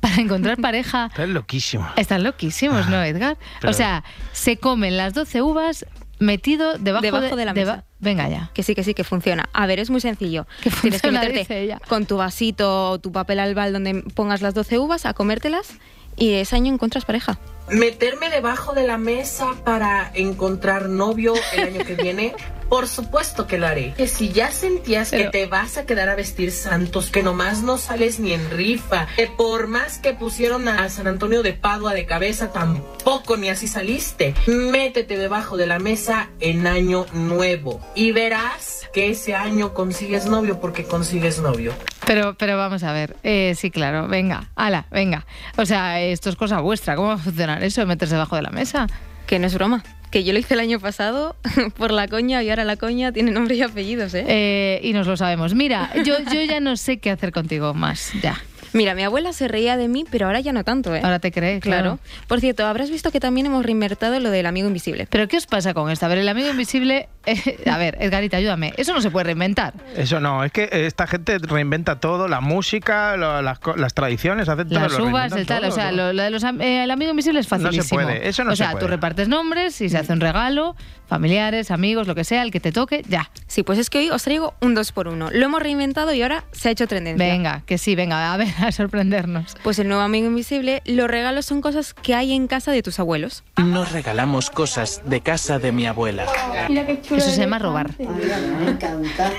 [0.00, 1.06] para encontrar pareja.
[1.10, 1.90] Están loquísimos.
[1.96, 3.36] Están loquísimos, ¿no, ah, Edgar?
[3.66, 5.86] O sea, se comen las 12 uvas
[6.18, 7.84] metido debajo, de, la mesa.
[8.00, 8.50] Venga ya.
[8.54, 9.48] Que sí, que sí, que funciona.
[9.52, 10.46] A ver, es muy sencillo.
[10.62, 14.78] Que Tienes que meterte con tu vasito o tu papel albal donde pongas las 12
[14.78, 15.74] uvas a comértelas
[16.16, 17.38] y ese año encuentras pareja.
[17.70, 22.34] Meterme debajo de la mesa para encontrar novio el año que viene.
[22.68, 23.94] Por supuesto que lo haré.
[23.94, 27.78] Que si ya sentías que te vas a quedar a vestir santos, que nomás no
[27.78, 32.04] sales ni en rifa, que por más que pusieron a San Antonio de Padua de
[32.06, 34.34] cabeza, tampoco ni así saliste.
[34.46, 40.60] Métete debajo de la mesa en año nuevo y verás que ese año consigues novio
[40.60, 41.72] porque consigues novio.
[42.06, 45.26] Pero, pero vamos a ver, eh, sí, claro, venga, ala, venga.
[45.56, 48.42] O sea, esto es cosa vuestra, ¿cómo va a funcionar eso de meterse debajo de
[48.42, 48.86] la mesa?
[49.26, 51.36] Que no es broma que yo lo hice el año pasado
[51.76, 54.24] por la coña y ahora la coña tiene nombre y apellidos, ¿eh?
[54.26, 54.80] ¿eh?
[54.82, 55.54] y nos lo sabemos.
[55.54, 58.40] Mira, yo, yo ya no sé qué hacer contigo más, ya.
[58.72, 61.00] Mira, mi abuela se reía de mí, pero ahora ya no tanto, ¿eh?
[61.02, 61.98] Ahora te crees, claro.
[62.26, 65.06] Por cierto, habrás visto que también hemos reinvertido lo del amigo invisible.
[65.10, 66.06] ¿Pero qué os pasa con esto?
[66.06, 67.08] A ver, el amigo invisible...
[67.28, 68.72] Eh, a ver, Edgarita, ayúdame.
[68.78, 69.74] Eso no se puede reinventar.
[69.94, 74.80] Eso no, es que esta gente reinventa todo, la música, las, tradiciones, hace todo.
[74.80, 78.00] Las uvas, el tal, o sea, lo, de los, eh, el amigo invisible es facilísimo.
[78.00, 78.70] No se puede, eso no se puede.
[78.70, 80.74] O sea, tú repartes nombres y se hace un regalo,
[81.06, 83.30] familiares, amigos, lo que sea, el que te toque, ya.
[83.46, 86.22] Sí, pues es que hoy os traigo un 2 por 1 Lo hemos reinventado y
[86.22, 87.26] ahora se ha hecho tendencia.
[87.26, 89.56] Venga, que sí, venga, a ver, para sorprendernos.
[89.62, 92.98] Pues el nuevo amigo invisible, los regalos son cosas que hay en casa de tus
[92.98, 93.44] abuelos.
[93.56, 96.26] Nos regalamos cosas de casa de mi abuela.
[96.68, 97.90] Eso se llama robar.
[97.98, 99.32] me encanta.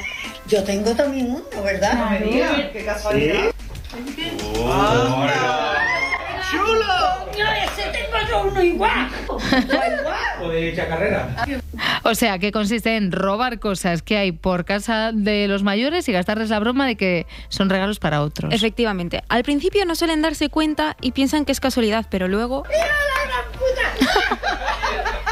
[0.48, 1.94] Yo tengo también uno, ¿verdad?
[1.94, 2.52] No me digas.
[2.72, 3.52] Qué casualidad.
[6.52, 7.30] ¡Chulo!
[7.32, 9.10] ¡Ese tengo yo uno igual!
[10.42, 11.36] O de hecha carrera.
[12.04, 16.12] O sea, que consiste en robar cosas que hay por casa de los mayores y
[16.12, 18.54] gastarles la broma de que son regalos para otros.
[18.54, 19.24] Efectivamente.
[19.30, 22.64] Al principio no suelen darse cuenta y piensan que es casualidad, pero luego...
[22.68, 23.86] ¡Mira la gran puta!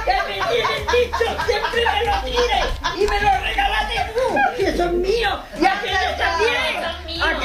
[0.05, 1.25] ¡Que me tienen dicho!
[1.45, 2.67] ¡Siempre me lo tires!
[2.95, 4.35] ¡Y me lo regalaste tú!
[4.57, 5.39] ¡Que son míos!
[5.59, 6.66] ¡Y aquellos también!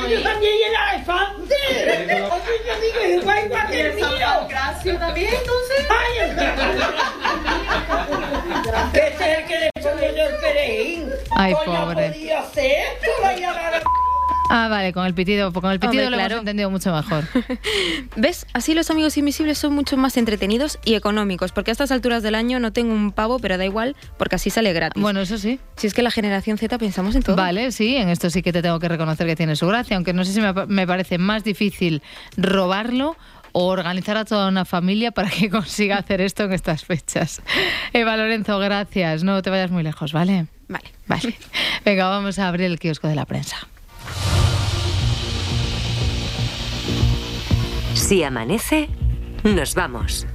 [0.05, 1.55] ¡Aquellos también y el elefante!
[2.23, 4.47] ¡Oye, yo digo igual igual que el mío!
[4.49, 5.87] Gracias también, entonces.
[5.91, 6.13] ¡Ay,
[8.95, 11.13] este es el que le pongo yo el!
[11.31, 12.09] Ay, Coño, pobre.
[12.09, 12.85] podía hacer
[13.23, 13.83] la-
[14.55, 16.35] Ah, vale, con el pitido, con el pitido Hombre, lo claro.
[16.35, 17.25] hemos entendido mucho mejor.
[18.17, 18.47] ¿Ves?
[18.53, 22.35] Así los amigos invisibles son mucho más entretenidos y económicos, porque a estas alturas del
[22.35, 25.03] año no tengo un pavo, pero da igual, porque así sale gratis.
[25.03, 25.59] Bueno, eso sí.
[25.77, 27.35] Si es que la generación Z pensamos en todo.
[27.35, 30.13] Vale, sí, en esto sí que te tengo que reconocer que tiene su gracia, aunque
[30.13, 32.03] no sé si me, me parece más difícil
[32.37, 33.17] robarlo
[33.53, 37.41] o organizar a toda una familia para que consiga hacer esto en estas fechas.
[37.95, 39.25] Eva Lorenzo, gracias.
[39.25, 40.47] No te vayas muy lejos, ¿vale?
[40.69, 40.93] Vale.
[41.07, 41.39] Vale.
[41.87, 43.57] Venga, vamos a abrir el kiosco de la prensa.
[48.13, 48.91] Si amanece,
[49.43, 50.27] nos vamos.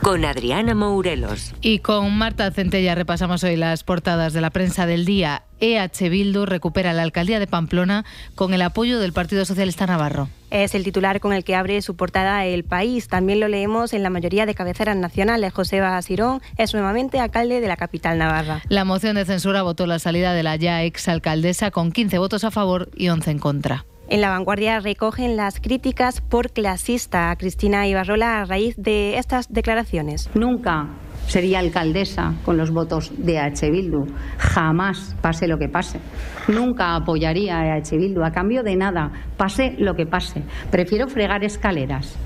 [0.00, 1.54] Con Adriana Mourelos.
[1.60, 5.42] Y con Marta Centella repasamos hoy las portadas de la prensa del día.
[5.58, 8.04] EH Bildu recupera la alcaldía de Pamplona
[8.36, 10.28] con el apoyo del Partido Socialista Navarro.
[10.52, 13.08] Es el titular con el que abre su portada El País.
[13.08, 15.52] También lo leemos en la mayoría de cabeceras nacionales.
[15.52, 18.62] José Basirón es nuevamente alcalde de la capital navarra.
[18.68, 22.52] La moción de censura votó la salida de la ya exalcaldesa con 15 votos a
[22.52, 23.84] favor y 11 en contra.
[24.08, 29.52] En la vanguardia recogen las críticas por clasista a Cristina Ibarrola a raíz de estas
[29.52, 30.30] declaraciones.
[30.34, 30.88] Nunca
[31.26, 33.70] sería alcaldesa con los votos de H.
[33.70, 34.06] Bildu.
[34.38, 36.00] Jamás, pase lo que pase.
[36.48, 37.96] Nunca apoyaría a H.
[37.96, 40.42] Bildu a cambio de nada, pase lo que pase.
[40.70, 42.16] Prefiero fregar escaleras.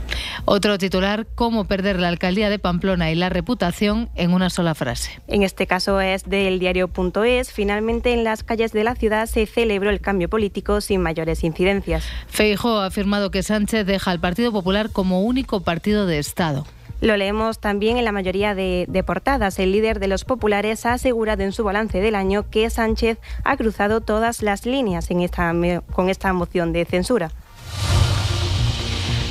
[0.45, 5.21] Otro titular, cómo perder la alcaldía de Pamplona y la reputación en una sola frase.
[5.29, 7.53] En este caso es del diario.es.
[7.53, 12.05] Finalmente en las calles de la ciudad se celebró el cambio político sin mayores incidencias.
[12.29, 16.67] Feijóo ha afirmado que Sánchez deja al Partido Popular como único partido de Estado.
[17.01, 19.59] Lo leemos también en la mayoría de, portadas.
[19.59, 23.57] El líder de los populares ha asegurado en su balance del año que Sánchez ha
[23.57, 25.55] cruzado todas las líneas en esta,
[25.93, 27.31] con esta moción de censura.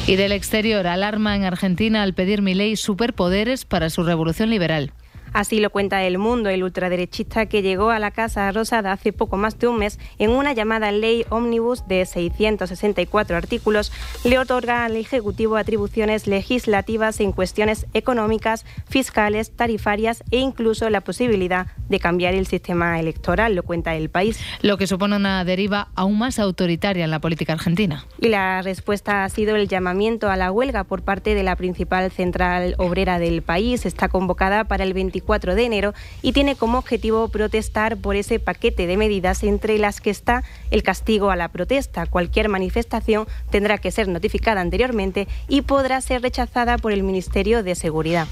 [0.08, 4.92] Y del exterior, alarma en Argentina al pedir Milei superpoderes para su revolución liberal.
[5.34, 9.38] Así lo cuenta El Mundo, el ultraderechista que llegó a la Casa Rosada hace poco
[9.38, 13.92] más de un mes en una llamada ley ómnibus de 664 artículos,
[14.24, 21.68] le otorga al Ejecutivo atribuciones legislativas en cuestiones económicas, fiscales, tarifarias e incluso la posibilidad
[21.90, 24.40] de cambiar el sistema electoral, lo cuenta El País.
[24.62, 28.06] Lo que supone una deriva aún más autoritaria en la política argentina.
[28.20, 32.12] Y la respuesta ha sido el llamamiento a la huelga por parte de la principal
[32.12, 33.86] central obrera del país.
[33.86, 35.19] Está convocada para el 24
[35.56, 40.10] de enero y tiene como objetivo protestar por ese paquete de medidas entre las que
[40.10, 42.06] está el castigo a la protesta.
[42.06, 47.76] Cualquier manifestación tendrá que ser notificada anteriormente y podrá ser rechazada por el Ministerio de
[47.76, 48.28] Seguridad.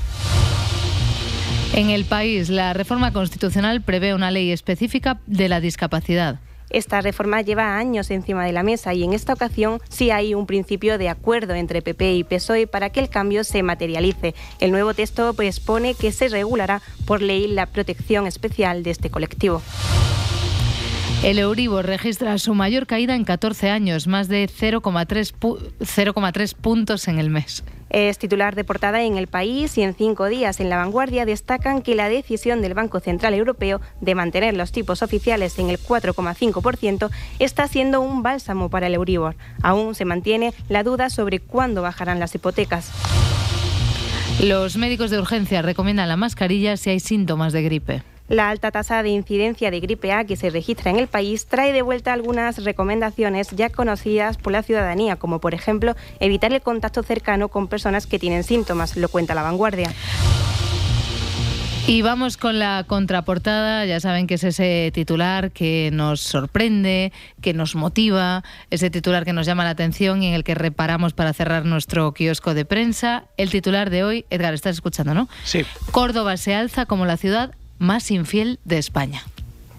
[1.73, 6.39] En el país, la reforma constitucional prevé una ley específica de la discapacidad.
[6.69, 10.45] Esta reforma lleva años encima de la mesa y en esta ocasión sí hay un
[10.45, 14.35] principio de acuerdo entre PP y PSOE para que el cambio se materialice.
[14.59, 19.61] El nuevo texto expone que se regulará por ley la protección especial de este colectivo.
[21.23, 27.31] El Euribor registra su mayor caída en 14 años, más de 0,3 puntos en el
[27.31, 27.63] mes.
[27.89, 31.81] Es titular de portada en El País y en cinco días en La Vanguardia destacan
[31.81, 37.09] que la decisión del Banco Central Europeo de mantener los tipos oficiales en el 4,5%
[37.39, 39.35] está siendo un bálsamo para el Euribor.
[39.63, 42.91] Aún se mantiene la duda sobre cuándo bajarán las hipotecas.
[44.41, 48.03] Los médicos de urgencia recomiendan la mascarilla si hay síntomas de gripe.
[48.27, 51.71] La alta tasa de incidencia de gripe A que se registra en el país trae
[51.71, 57.03] de vuelta algunas recomendaciones ya conocidas por la ciudadanía, como por ejemplo evitar el contacto
[57.03, 59.93] cercano con personas que tienen síntomas, lo cuenta la vanguardia.
[61.89, 67.53] Y vamos con la contraportada, ya saben que es ese titular que nos sorprende, que
[67.53, 71.31] nos motiva, ese titular que nos llama la atención y en el que reparamos para
[71.31, 73.23] cerrar nuestro kiosco de prensa.
[73.37, 75.29] El titular de hoy, Edgar, estás escuchando, ¿no?
[75.45, 75.65] Sí.
[75.91, 79.23] Córdoba se alza como la ciudad más infiel de España.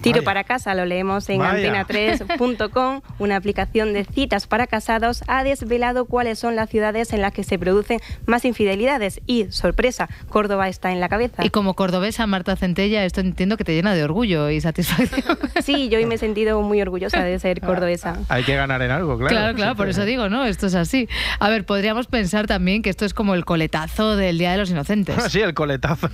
[0.00, 3.00] Tiro para casa, lo leemos en antena3.com.
[3.18, 7.42] Una aplicación de citas para casados ha desvelado cuáles son las ciudades en las que
[7.42, 9.20] se producen más infidelidades.
[9.26, 11.44] Y, sorpresa, Córdoba está en la cabeza.
[11.44, 15.38] Y como cordobesa, Marta Centella, esto entiendo que te llena de orgullo y satisfacción.
[15.62, 18.18] Sí, yo hoy me he sentido muy orgullosa de ser cordobesa.
[18.28, 19.28] Hay que ganar en algo, claro.
[19.28, 20.44] Claro, claro, por eso digo, ¿no?
[20.44, 21.08] Esto es así.
[21.40, 24.70] A ver, podríamos pensar también que esto es como el coletazo del Día de los
[24.70, 25.16] Inocentes.
[25.30, 26.08] sí, el coletazo.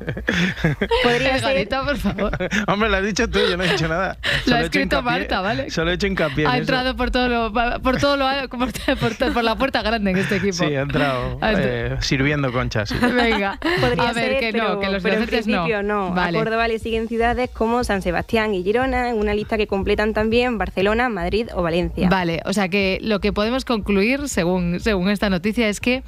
[1.02, 1.68] Podría ser...
[1.68, 2.32] por favor.
[2.68, 4.16] Hombre, lo has dicho tú, yo no he dicho nada.
[4.46, 5.70] Lo ha escrito Marta, ¿vale?
[5.70, 6.60] Solo he hecho hincapié en Ha eso.
[6.60, 10.36] entrado por todo lo, por todo lo, por, por- por la puerta grande en este
[10.36, 10.52] equipo.
[10.54, 12.88] Sí, ha entrado eh, sirviendo conchas.
[12.88, 12.96] sí.
[13.00, 15.52] Venga, Podría a ver, ser, que pero, no, que los pero en inocentes no.
[15.64, 16.10] principio no.
[16.12, 16.38] Vale.
[16.38, 20.14] A Córdoba le siguen ciudades como San Sebastián y Girona, en una lista que completan
[20.14, 22.08] también Barcelona, Madrid o Valencia.
[22.08, 26.02] Vale, o sea que lo que podemos concluir, según, según esta noticia, es que,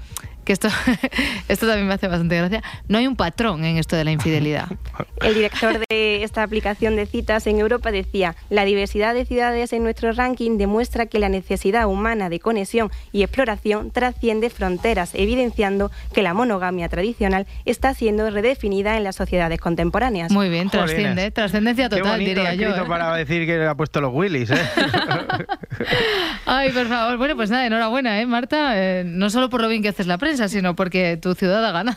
[0.44, 0.68] que esto,
[1.48, 4.66] esto también me hace bastante gracia, no hay un patrón en esto de la infidelidad.
[5.20, 9.84] El director de esta aplicación de citas en Europa decía, la diversidad de ciudades en
[9.84, 16.22] nuestro ranking demuestra que la necesidad humana de conexión y exploración trasciende fronteras, evidenciando que
[16.22, 20.32] la monogamia tradicional está siendo redefinida en las sociedades contemporáneas.
[20.32, 20.90] Muy bien, Jolines.
[20.90, 22.74] trasciende, trascendencia Qué total, bonito diría yo.
[22.74, 22.88] ¿eh?
[22.88, 24.56] para decir que le ha puesto los Willys, ¿eh?
[26.46, 27.16] Ay, por favor.
[27.18, 28.72] Bueno, pues nada, enhorabuena, ¿eh, Marta?
[28.74, 31.72] Eh, no solo por lo bien que haces la prensa, sino porque tu ciudad ha
[31.72, 31.96] ganado.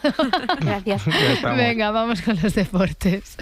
[0.59, 1.03] Gracias.
[1.43, 3.37] Venga, vamos con los deportes.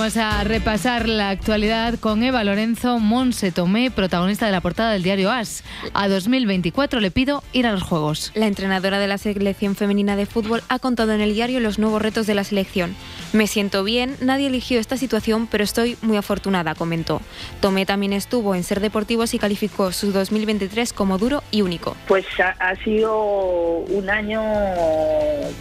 [0.00, 5.02] Vamos a repasar la actualidad con Eva Lorenzo Monse Tomé, protagonista de la portada del
[5.02, 5.62] diario As.
[5.92, 8.32] A 2024 le pido ir a los Juegos.
[8.34, 12.00] La entrenadora de la selección femenina de fútbol ha contado en el diario los nuevos
[12.00, 12.96] retos de la selección.
[13.34, 17.20] Me siento bien, nadie eligió esta situación, pero estoy muy afortunada, comentó.
[17.60, 21.94] Tomé también estuvo en Ser Deportivos y calificó su 2023 como duro y único.
[22.08, 24.40] Pues ha, ha sido un año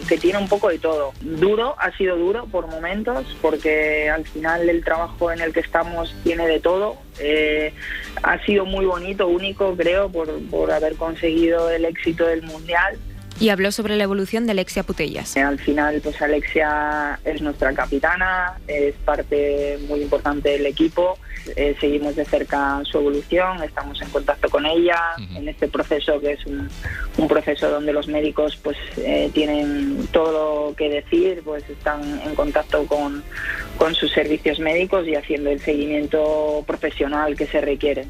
[0.07, 1.11] que tiene un poco de todo.
[1.19, 6.15] Duro, ha sido duro por momentos, porque al final el trabajo en el que estamos
[6.23, 6.97] tiene de todo.
[7.19, 7.73] Eh,
[8.23, 12.97] ha sido muy bonito, único, creo, por, por haber conseguido el éxito del Mundial.
[13.39, 15.37] Y habló sobre la evolución de Alexia Putellas.
[15.37, 21.17] Al final, pues Alexia es nuestra capitana, es parte muy importante del equipo.
[21.55, 24.99] Eh, seguimos de cerca su evolución, estamos en contacto con ella
[25.35, 26.69] en este proceso que es un,
[27.17, 32.35] un proceso donde los médicos pues eh, tienen todo lo que decir, pues están en
[32.35, 33.23] contacto con,
[33.77, 38.05] con sus servicios médicos y haciendo el seguimiento profesional que se requiere.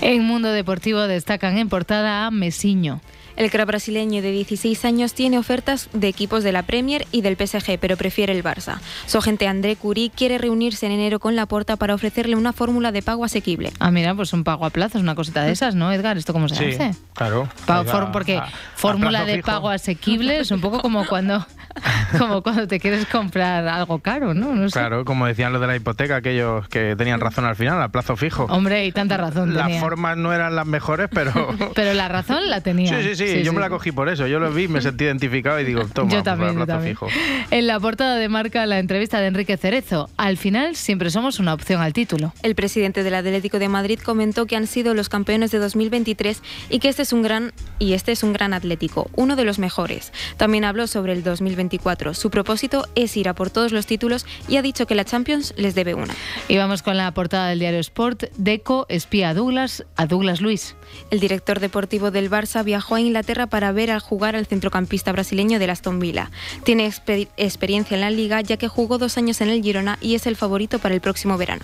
[0.00, 3.00] En Mundo Deportivo destacan en portada a Mesiño.
[3.36, 7.36] El crack brasileño de 16 años tiene ofertas de equipos de la Premier y del
[7.36, 8.78] PSG, pero prefiere el Barça.
[9.06, 13.02] Su agente André Curie quiere reunirse en enero con Laporta para ofrecerle una fórmula de
[13.02, 13.72] pago asequible.
[13.78, 16.16] Ah, mira, pues un pago a plazos, una cosita de esas, ¿no, Edgar?
[16.16, 16.98] ¿Esto cómo se Sí, hace?
[17.14, 17.46] claro.
[17.66, 19.46] For- porque a- fórmula de fijo.
[19.46, 21.44] pago asequible es un poco como cuando,
[22.18, 24.54] como cuando te quieres comprar algo caro, ¿no?
[24.54, 24.78] No sé.
[24.78, 28.16] Claro, como decían los de la hipoteca, aquellos que tenían razón al final, a plazo
[28.16, 28.44] fijo.
[28.44, 29.80] Hombre, y tanta razón Las tenía.
[29.80, 31.32] formas no eran las mejores, pero...
[31.74, 33.00] Pero la razón la tenía.
[33.02, 34.26] Sí, sí, sí, yo me la cogí por eso.
[34.26, 36.72] Yo lo vi, me sentí identificado y digo, toma, Yo pues, también, a yo plazo
[36.72, 36.94] también.
[36.96, 37.08] fijo.
[37.50, 40.08] En la portada de marca la entrevista de Enrique Cerezo.
[40.16, 42.32] Al final siempre somos una opción al título.
[42.42, 46.78] El presidente del Atlético de Madrid comentó que han sido los campeones de 2023 y
[46.78, 50.12] que este es un gran y este es un gran Atlético, uno de los mejores.
[50.36, 52.14] También habló sobre el 2024.
[52.14, 55.52] Su propósito es ir a por todos los títulos y ha dicho que la Champions
[55.56, 56.14] les debe una.
[56.48, 58.24] Y vamos con la portada del diario Sport.
[58.36, 60.76] Deco espía a Douglas, a Douglas Luis.
[61.10, 65.58] El director deportivo del Barça viajó a Inglaterra para ver al jugar al centrocampista brasileño
[65.58, 66.30] del Aston Villa.
[66.64, 70.14] Tiene exper- experiencia en la liga ya que jugó dos años en el Girona y
[70.14, 71.62] es el favorito para el próximo verano.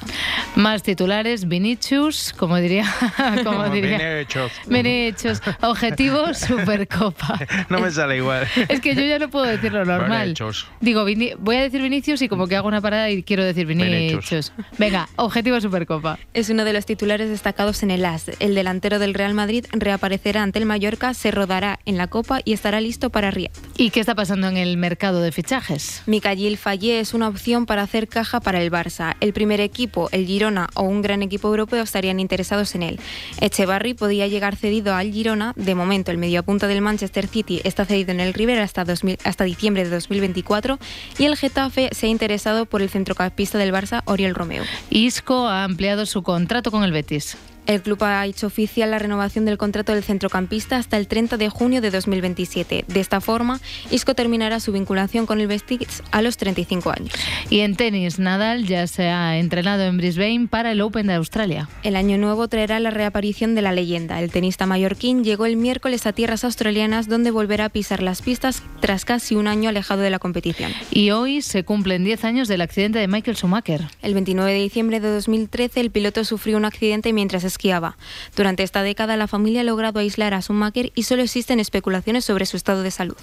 [0.57, 2.85] Más titulares, Vinicius, como diría,
[3.45, 4.21] como diría.
[4.21, 4.51] hechos.
[4.67, 6.02] Vinicius, objetivo
[6.35, 7.39] Supercopa.
[7.69, 8.47] No me sale igual.
[8.69, 10.35] Es que yo ya no puedo decir lo normal.
[10.81, 11.05] Digo,
[11.39, 14.53] voy a decir Vinicius y como que hago una parada y quiero decir Vinicius.
[14.79, 16.19] Venga, objetivo Supercopa.
[16.35, 18.31] Es uno de los titulares destacados en el AS.
[18.41, 22.53] El delantero del Real Madrid reaparecerá ante el Mallorca, se rodará en la Copa y
[22.53, 23.53] estará listo para Riyadh.
[23.77, 26.03] ¿Y qué está pasando en el mercado de fichajes?
[26.07, 29.17] Mikael Fallé es una opción para hacer caja para el Barça.
[29.21, 33.01] El primer equipo, el Girona o un gran equipo europeo estarían interesados en él.
[33.41, 35.53] Echevarri podía llegar cedido al Girona.
[35.57, 39.45] De momento, el mediapunta del Manchester City está cedido en el River hasta, 2000 hasta
[39.45, 40.79] diciembre de 2024
[41.19, 44.65] y el Getafe se ha interesado por el centrocampista del Barça, Oriol Romeo.
[44.91, 47.37] Isco ha ampliado su contrato con el Betis.
[47.67, 51.49] El club ha hecho oficial la renovación del contrato del centrocampista hasta el 30 de
[51.49, 52.85] junio de 2027.
[52.89, 53.61] De esta forma,
[53.91, 57.13] Isco terminará su vinculación con el Besiktas a los 35 años.
[57.51, 61.69] Y en tenis, Nadal ya se ha entrenado en Brisbane para el Open de Australia.
[61.85, 64.21] El año nuevo traerá la reaparición de la leyenda.
[64.21, 68.63] El tenista mallorquín llegó el miércoles a tierras australianas donde volverá a pisar las pistas
[68.81, 70.73] tras casi un año alejado de la competición.
[70.91, 73.83] Y hoy se cumplen 10 años del accidente de Michael Schumacher.
[74.03, 77.97] El 29 de diciembre de 2013 el piloto sufrió un accidente mientras esquiaba.
[78.37, 82.47] Durante esta década la familia ha logrado aislar a Schumacher y solo existen especulaciones sobre
[82.47, 83.17] su estado de salud.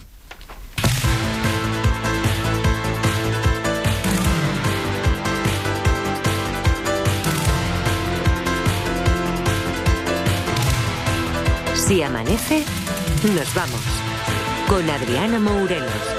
[11.90, 12.64] Si amanece,
[13.36, 13.82] nos vamos.
[14.68, 16.19] Con Adriana Mourelos.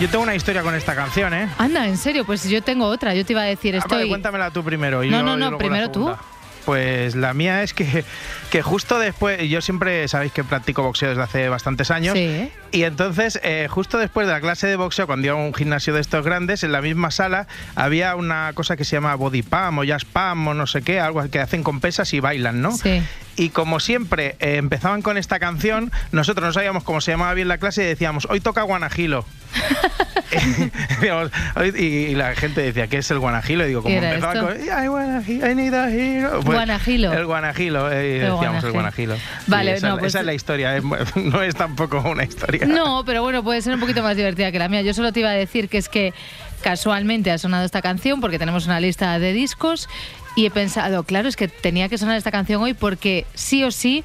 [0.00, 1.48] Yo- tengo una historia con esta canción, ¿eh?
[1.58, 3.14] Anda, en serio, pues yo tengo otra.
[3.14, 4.08] Yo te iba a decir, Ah, vale, estoy.
[4.10, 5.02] cuéntamela tú primero.
[5.02, 6.14] y No, yo- no, no, primero tú.
[6.66, 8.04] Pues la mía es que,
[8.56, 12.14] que justo después, yo siempre sabéis que practico boxeo desde hace bastantes años.
[12.14, 12.50] Sí.
[12.72, 15.92] Y entonces, eh, justo después de la clase de boxeo, cuando iba a un gimnasio
[15.92, 19.80] de estos grandes, en la misma sala había una cosa que se llama body pump
[19.80, 22.72] o jazz pump o no sé qué, algo que hacen con pesas y bailan, ¿no?
[22.78, 23.02] Sí.
[23.36, 27.48] Y como siempre eh, empezaban con esta canción, nosotros no sabíamos cómo se llamaba bien
[27.48, 29.26] la clase y decíamos, hoy toca Guanajilo.
[31.76, 33.64] Y, y la gente decía, ¿qué es el Guanajilo?
[33.64, 35.26] Y digo, como ¿Qué era empezaban esto?
[35.26, 36.30] con, "I need a hero".
[36.42, 37.12] Pues, Guanajilo.
[37.12, 39.16] El Guanajilo, eh, El El Guanajilo.
[39.46, 40.82] Vale, esa, no, es- pues- esa es la historia, eh,
[41.16, 42.66] no es tampoco una historia.
[42.66, 44.82] No, pero bueno, puede ser un poquito más divertida que la mía.
[44.82, 46.12] Yo solo te iba a decir que es que
[46.62, 49.88] casualmente ha sonado esta canción porque tenemos una lista de discos
[50.36, 53.70] y he pensado, claro, es que tenía que sonar esta canción hoy porque sí o
[53.70, 54.04] sí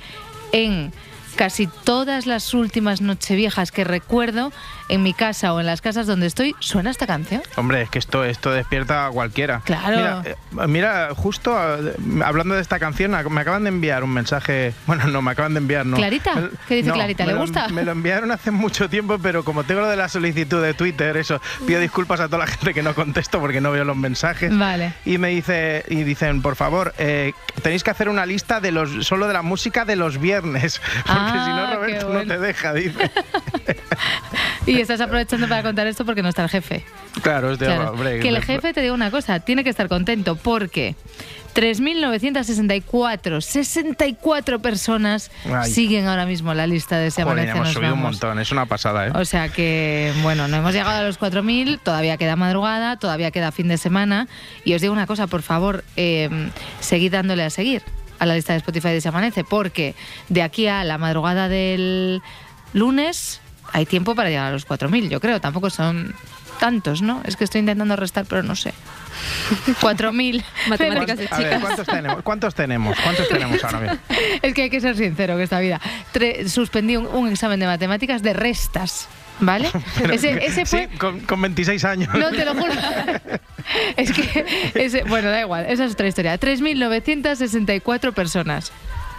[0.52, 0.92] en
[1.36, 4.52] casi todas las últimas nocheviejas que recuerdo
[4.90, 7.42] en mi casa o en las casas donde estoy suena esta canción.
[7.56, 9.62] Hombre, es que esto, esto despierta a cualquiera.
[9.64, 9.98] Claro.
[9.98, 10.36] Mira, eh,
[10.68, 11.94] mira, justo eh,
[12.26, 14.74] hablando de esta canción, me acaban de enviar un mensaje.
[14.92, 15.96] Bueno, no, me acaban de enviar, no.
[15.96, 16.50] ¿Clarita?
[16.68, 17.24] ¿Qué dice no, Clarita?
[17.24, 17.68] me ¿Le lo- gusta?
[17.70, 21.16] Me lo enviaron hace mucho tiempo, pero como tengo lo de la solicitud de Twitter,
[21.16, 24.56] eso, pido disculpas a toda la gente que no contesto porque no veo los mensajes.
[24.58, 24.94] Vale.
[25.06, 27.32] Y me dice, y dicen, por favor, eh,
[27.64, 30.82] tenéis que hacer una lista de los solo de la música de los viernes.
[31.08, 33.11] Porque Ah, si no, qué Roberto no te deja, dice.
[34.67, 36.86] Y estás aprovechando para contar esto porque no está el jefe.
[37.24, 37.91] Claro, hostia, Claro.
[37.91, 40.95] hombre, que el jefe te diga una cosa, tiene que estar contento porque
[41.55, 45.72] 3.964, 64 personas Ay.
[45.72, 49.07] siguen ahora mismo la lista de Se Joder, hemos subido un montón, es una pasada,
[49.07, 49.11] ¿eh?
[49.15, 53.51] O sea que, bueno, no hemos llegado a los 4.000, todavía queda madrugada, todavía queda
[53.51, 54.28] fin de semana.
[54.63, 56.30] Y os digo una cosa, por favor, eh,
[56.80, 57.82] seguid dándole a seguir
[58.22, 59.95] a la lista de Spotify de Se Amanece, porque
[60.30, 62.22] de aquí a la madrugada del
[62.74, 63.41] lunes
[63.74, 65.41] hay tiempo para llegar a los 4.000, yo creo.
[65.41, 66.13] Tampoco son
[66.59, 67.22] tantos, ¿no?
[67.26, 68.74] Es que estoy intentando restar, pero no sé.
[69.82, 70.43] 4.000.
[70.67, 71.61] Matemáticas de A ver, chicas.
[71.61, 72.22] ¿cuántos tenemos?
[72.24, 72.97] ¿Cuántos tenemos?
[73.03, 73.97] ¿Cuántos tenemos ahora mismo?
[74.41, 75.82] Es que hay que ser sincero que esta vida.
[76.13, 79.07] Tre- suspendí un, un examen de matemáticas de restas,
[79.42, 79.70] ¿vale?
[79.98, 80.88] Pero ese, ese fue...
[80.92, 82.14] sí, con, con 26 años.
[82.16, 82.74] No, te lo juro.
[83.96, 86.38] Es que, ese- bueno, da igual, esa es otra historia.
[86.39, 88.72] 3.964 personas.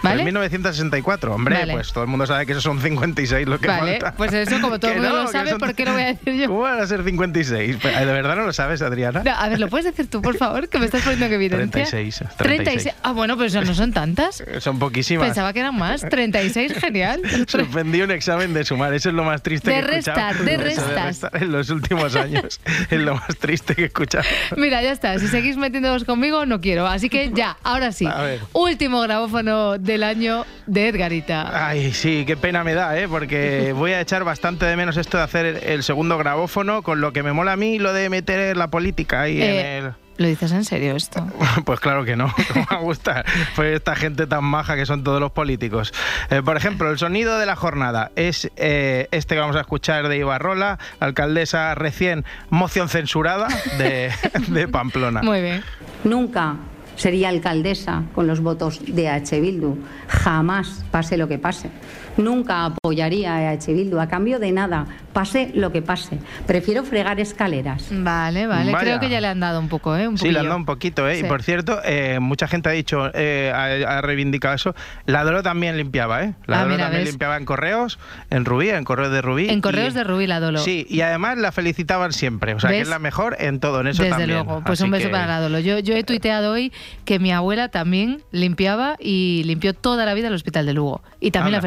[0.03, 0.21] ¿Vale?
[0.21, 1.73] En 1964, hombre, Vale.
[1.75, 4.15] pues todo el mundo sabe que esos son 56 lo que Vale, falta.
[4.17, 5.93] pues eso, como todo el Que mundo no, lo que sabe, son- ¿por qué lo
[5.93, 6.47] voy a decir yo?
[6.49, 7.77] ¿Cómo van a ser 56?
[7.83, 9.23] Pero, ¿De verdad no lo sabes, Adriana?
[9.25, 10.69] No, a ver, ¿lo puedes decir tú, por favor?
[10.69, 11.85] Que me estás poniendo en evidencia.
[11.85, 12.95] 36, 36.
[13.03, 14.43] Ah, bueno, pues no son tantas.
[14.59, 15.27] Son poquísimas.
[15.27, 16.01] Pensaba que eran más.
[16.09, 17.21] 36, genial.
[17.47, 20.33] Suspendí un examen de sumar, eso es lo más triste De que he escuchado.
[20.33, 22.61] restar, de restar en los últimos años.
[22.91, 24.25] es lo más triste que he escuchado.
[24.57, 25.19] Mira, ya está.
[25.19, 26.87] Si seguís metiéndoos conmigo, no quiero.
[26.87, 28.09] Así que ya, ahora sí.
[28.53, 31.69] Último grabófono del año de Edgarita.
[31.69, 33.09] Ay, sí, qué pena me da, ¿eh?
[33.09, 37.13] Porque voy a echar bastante de menos esto de hacer el, segundo grabófono, con lo
[37.13, 39.93] que me mola a mí lo de meter la política ahí Eh, en el...
[40.17, 41.27] ¿Lo dices en serio esto?
[41.65, 43.25] Pues claro que no, no me gusta.
[43.55, 45.93] Pues esta gente tan maja que son todos los políticos.
[46.31, 50.09] Eh, por ejemplo, el sonido de la jornada es eh, este que vamos a escuchar
[50.09, 54.11] de Ibarrola, alcaldesa recién moción censurada de,
[54.49, 55.23] de Pamplona.
[55.23, 55.63] Muy bien.
[56.05, 56.57] Nunca
[56.97, 59.41] sería alcaldesa con los votos de H.
[59.41, 59.77] Bildu.
[60.09, 61.71] Jamás, pase lo que pase.
[62.17, 63.73] Nunca apoyaría a H.
[63.73, 66.19] Bildu a cambio de nada, pase lo que pase.
[66.47, 67.87] Prefiero fregar escaleras.
[67.91, 68.73] Vale, vale.
[68.73, 68.85] Vaya.
[68.85, 70.07] Creo que ya le han dado un poco, ¿eh?
[70.09, 71.17] Un Sí, le han dado un poquito, ¿eh?
[71.17, 71.25] Sí.
[71.25, 74.75] Y por cierto, eh, mucha gente ha dicho, eh, ha, ha reivindicado eso.
[75.07, 76.35] Ladro también limpiaba, ¿eh?
[76.47, 77.11] Ladro Ah, mira, también ¿ves?
[77.13, 77.99] limpiaba en correos,
[78.31, 79.49] en Rubí, en correos de Rubí.
[79.49, 80.59] En y- correos de Rubí la Dolo.
[80.59, 82.55] Sí, y además la felicitaban siempre.
[82.55, 84.31] O sea, que es la mejor en todo, en eso Desde también.
[84.45, 84.63] luego.
[84.67, 85.59] Pues Así un beso que- para la Dolo.
[85.61, 86.73] Yo, yo he tuiteado hoy
[87.05, 91.03] que mi abuela también limpiaba y limpió toda la vida el hospital de Lugo.
[91.21, 91.59] Y también Anda.
[91.59, 91.63] la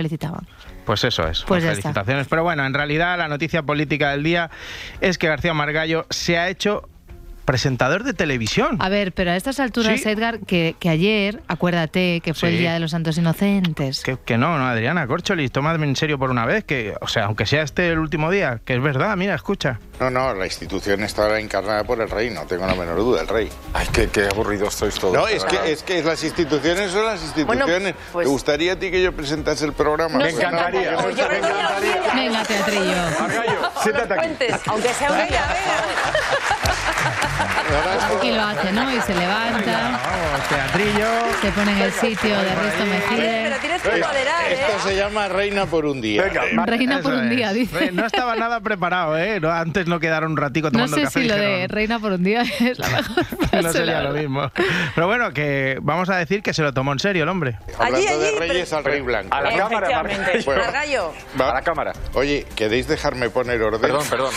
[0.85, 1.43] Pues eso es.
[1.47, 1.75] Pues está.
[1.75, 2.27] felicitaciones.
[2.27, 4.51] Pero bueno, en realidad la noticia política del día
[5.01, 6.87] es que García Margallo se ha hecho
[7.45, 8.77] presentador de televisión.
[8.79, 10.09] A ver, pero a estas alturas, Sí.
[10.09, 12.57] Edgar, que, que ayer, acuérdate que fue el.
[12.57, 14.01] Día de los Santos Inocentes.
[14.01, 17.25] Que, que no, no, Adriana Corcholis, tomadme en serio por una vez, que, o sea,
[17.25, 19.79] aunque sea este el último día, que es verdad, mira, escucha.
[19.99, 23.27] No, no, la institución está encarnada por el rey, no tengo la menor duda, el
[23.27, 23.49] rey.
[23.73, 25.13] Ay, qué, qué aburridos sois todos.
[25.13, 27.93] No, es que, es que las instituciones son las instituciones.
[28.11, 30.17] pues- ¿Te gustaría a ti que yo presentase el programa?
[30.17, 30.91] Me Pues encantaría.
[30.93, 32.95] no Pues yo está- venía Venga, teatrillo.
[33.83, 34.53] Siéntate aquí.
[34.67, 35.45] aunque sea un día.
[38.23, 38.91] Y lo hace, ¿no?
[38.91, 41.07] Y se levanta, Vamos, teatrillo.
[41.41, 43.55] se pone en el sitio de Risto Mejide.
[43.61, 44.53] tienes que Esto- moderar, ¿eh?
[44.53, 46.23] Esto se llama reina por un día.
[46.65, 47.91] Reina por un día, dice.
[47.91, 49.39] No estaba nada preparado, ¿eh?
[49.39, 51.21] No, antes no quedaron un ratico No tomando sé café.
[51.21, 54.11] si lo dijeron, de reina por un día es la mejor frase, No sería lo
[54.13, 54.51] mismo.
[54.95, 57.57] Pero bueno, que vamos a decir que se lo tomó en serio el hombre.
[57.77, 59.35] Hablando Allí, de allí, reyes pero- al rey blanco.
[59.35, 60.03] A la cámara.
[60.45, 60.61] Bueno.
[60.63, 61.13] Margallo.
[61.39, 61.93] Va- A la cámara.
[62.13, 63.81] Oye, ¿queréis dejarme poner orden?
[63.81, 64.33] Perdón, perdón.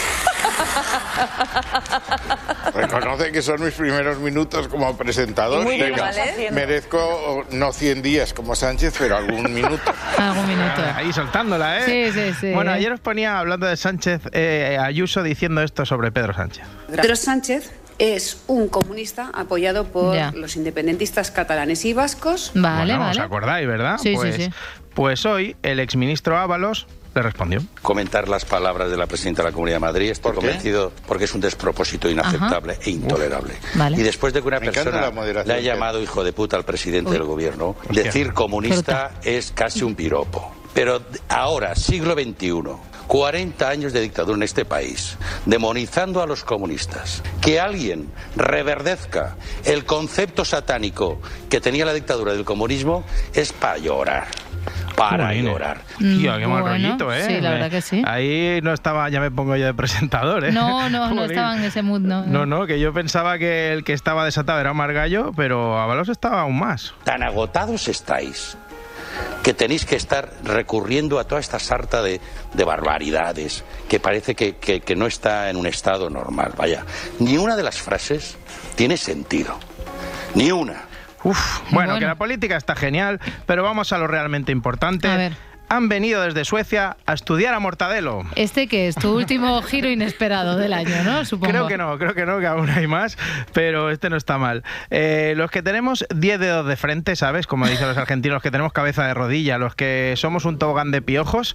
[2.75, 5.65] Reconoce que son mis primeros minutos como presentador.
[5.65, 6.55] Muy bien haciendo.
[6.55, 9.93] merezco oh, no 100 días como Sánchez, pero algún minuto.
[10.19, 10.83] Algún minuto.
[10.95, 12.13] Ahí soltándola, ¿eh?
[12.13, 12.53] Sí, sí, sí.
[12.53, 16.65] Bueno, ayer os ponía hablando de Sánchez, eh, Ayuso diciendo esto sobre Pedro Sánchez.
[16.89, 20.33] Pedro Sánchez es un comunista apoyado por Ya.
[20.33, 22.53] los independentistas catalanes y vascos.
[22.55, 23.11] Vale, bueno, vale.
[23.13, 23.99] ¿Os acordáis, verdad?
[23.99, 24.51] Sí, sí, pues, sí.
[24.95, 27.61] pues hoy el exministro Ábalos le respondió.
[27.83, 30.11] comentar las palabras de la presidenta de la Comunidad de Madrid.
[30.11, 33.55] Estoy ¿Por convencido porque es un despropósito inaceptable e intolerable.
[33.75, 33.97] Vale.
[33.99, 35.11] Y después de que una Me persona
[35.45, 37.17] le ha llamado hijo de puta al presidente Uy.
[37.17, 38.05] del gobierno, Hostia.
[38.05, 40.55] decir comunista es casi un piropo.
[40.75, 42.63] Pero ahora, siglo XXI,
[43.09, 49.85] 40 años de dictadura en este país, demonizando a los comunistas, que alguien reverdezca el
[49.85, 53.03] concepto satánico que tenía la dictadura del comunismo
[53.33, 54.29] es para llorar.
[54.97, 55.81] Para Bueno, llorar.
[55.99, 57.23] Tío, qué mal bueno, rollito, ¿eh?
[57.23, 58.03] sí, la verdad que sí.
[58.07, 60.53] Ahí no estaba, ya me pongo yo de presentador, ¿eh?
[60.53, 62.25] No, no, no estaba en ese mood, no.
[62.27, 66.41] No, no, que yo pensaba que el que estaba desatado era Margallo, pero Ábalos estaba
[66.41, 66.95] aún más.
[67.05, 68.57] tan agotados estáis
[69.43, 72.21] que tenéis que estar recurriendo a toda esta sarta de,
[72.55, 76.53] de barbaridades que parece que, que- que no está en un estado normal.
[76.57, 76.85] Vaya,
[77.19, 78.37] ni una de las frases
[78.75, 79.59] tiene sentido.
[80.35, 80.83] Ni una.
[81.25, 81.99] Uf, bueno, Bueno.
[81.99, 85.09] que la política está genial, pero vamos a lo realmente importante.
[85.09, 85.49] A ver.
[85.71, 88.23] Han venido desde Suecia a estudiar a Mortadelo.
[88.37, 91.27] Este que es tu último giro inesperado del año, ¿no?
[91.27, 91.51] Supongo.
[91.53, 93.19] Creo que no, creo que no, que aún hay más,
[93.53, 94.65] pero este no está mal.
[94.89, 97.47] Eh, los que tenemos 10 dedos de frente, ¿sabes?
[97.47, 100.91] Como dicen los argentinos, los que tenemos cabeza de rodilla, los que somos un tobogán
[100.91, 101.55] de piojos,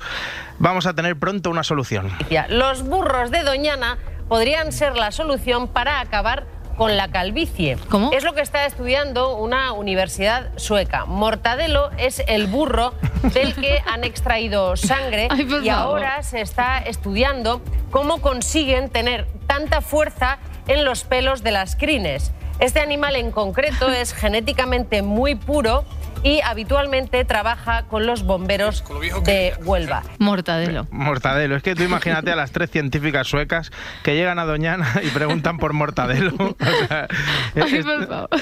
[0.59, 2.11] vamos a tener pronto una solución.
[2.49, 3.97] Los burros de Doñana
[4.29, 6.45] podrían ser la solución para acabar
[6.77, 7.77] con la calvicie.
[7.89, 8.11] ¿Cómo?
[8.11, 11.05] Es lo que está estudiando una universidad sueca.
[11.05, 12.93] Mortadelo es el burro
[13.33, 17.61] del que han extraído sangre Ay, y ahora se está estudiando
[17.91, 22.31] cómo consiguen tener tanta fuerza en los pelos de las crines.
[22.59, 25.83] Este animal en concreto es genéticamente muy puro
[26.23, 28.83] y habitualmente trabaja con los bomberos
[29.25, 30.03] de Huelva.
[30.19, 30.87] Mortadelo.
[30.91, 31.55] Mortadelo.
[31.55, 33.71] Es que tú imagínate a las tres científicas suecas
[34.03, 36.33] que llegan a Doñana y preguntan por Mortadelo.
[36.63, 37.07] O sea,
[37.55, 37.85] es, es-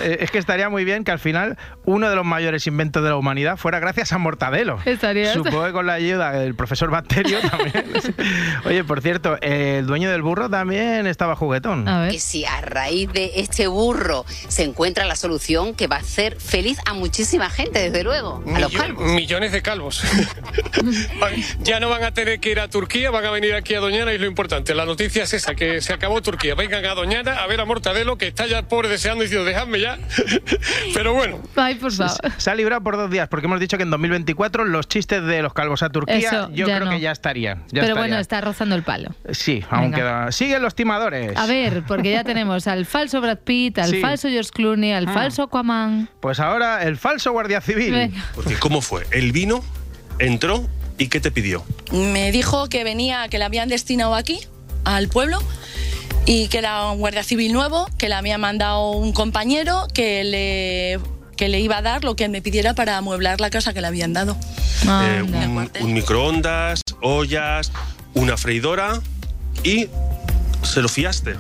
[0.02, 3.10] eh, es que estaría muy bien que al final uno de los mayores inventos de
[3.10, 4.80] la humanidad fuera gracias a Mortadelo.
[4.86, 7.86] Estaría- Supongo que con la ayuda del profesor Bacterio también.
[8.66, 11.86] Oye, por cierto, el dueño del burro también estaba juguetón.
[12.10, 16.40] Que si a raíz de este burro se encuentra la solución que va a hacer
[16.40, 19.12] feliz a muchísima gente, desde luego, a los calvos.
[19.12, 20.04] Millones de calvos.
[21.64, 24.14] ya no van a tener que ir a Turquía, van a venir aquí a Doñana
[24.14, 26.56] y lo importante, la noticia es esa, que se acabó Turquía.
[26.56, 29.46] Vengan a Doñana a ver a Mortadelo, que está ya el pobre deseando y diciendo,
[29.46, 29.98] dejadme ya.
[30.94, 31.40] Pero bueno.
[31.56, 32.12] Ay, por favor.
[32.38, 35.42] Se ha librado por dos días, porque hemos dicho que en 2024 los chistes de
[35.42, 36.92] los calvos a Turquía, Eso, yo creo no.
[36.92, 37.64] que ya estarían.
[37.72, 39.16] ya Pero bueno, está rozando el palo.
[39.32, 39.98] Sí, aún Venga.
[39.98, 40.32] queda.
[40.32, 41.36] Siguen los timadores.
[41.38, 44.02] A ver, porque ya tenemos al falso Brad Pitt, al Sí.
[44.02, 45.14] falso George Clooney, al Ah.
[45.14, 46.10] falso Aquaman.
[46.20, 48.14] Pues ahora el falso guardia civil.
[48.36, 49.06] Porque ¿cómo fue?
[49.12, 49.64] Él vino,
[50.20, 51.64] entró y ¿qué te pidió?
[51.92, 54.40] Me dijo que venía, que la habían destinado aquí,
[54.84, 55.40] al pueblo,
[56.26, 61.00] y que era un guardia civil nuevo, que le había mandado un compañero que le,
[61.36, 63.88] que le iba a dar lo que me pidiera para amueblar la casa que le
[63.88, 64.38] habían dado.
[64.84, 67.72] Eh, un, un microondas, ollas,
[68.14, 69.02] una freidora
[69.64, 69.88] y
[70.64, 71.36] se lo fiaste.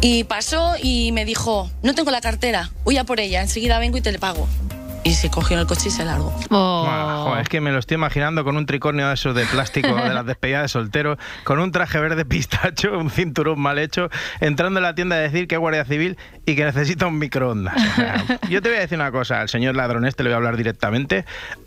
[0.00, 3.96] Y pasó y me dijo, no tengo la cartera, voy a por ella, enseguida vengo
[3.96, 4.48] y te le pago.
[5.04, 6.32] Y se cogió en el coche y se largó.
[6.50, 10.12] Joder, es que me lo estoy imaginando con un tricornio de esos de plástico de
[10.12, 14.82] las despedidas de soltero, con un traje verde pistacho, un cinturón mal hecho, entrando en
[14.82, 17.76] la tienda a decir que es guardia civil y que necesita un microondas.
[17.76, 20.34] O sea, yo te voy a decir una cosa, al señor ladrón este le voy
[20.34, 21.24] a hablar directamente.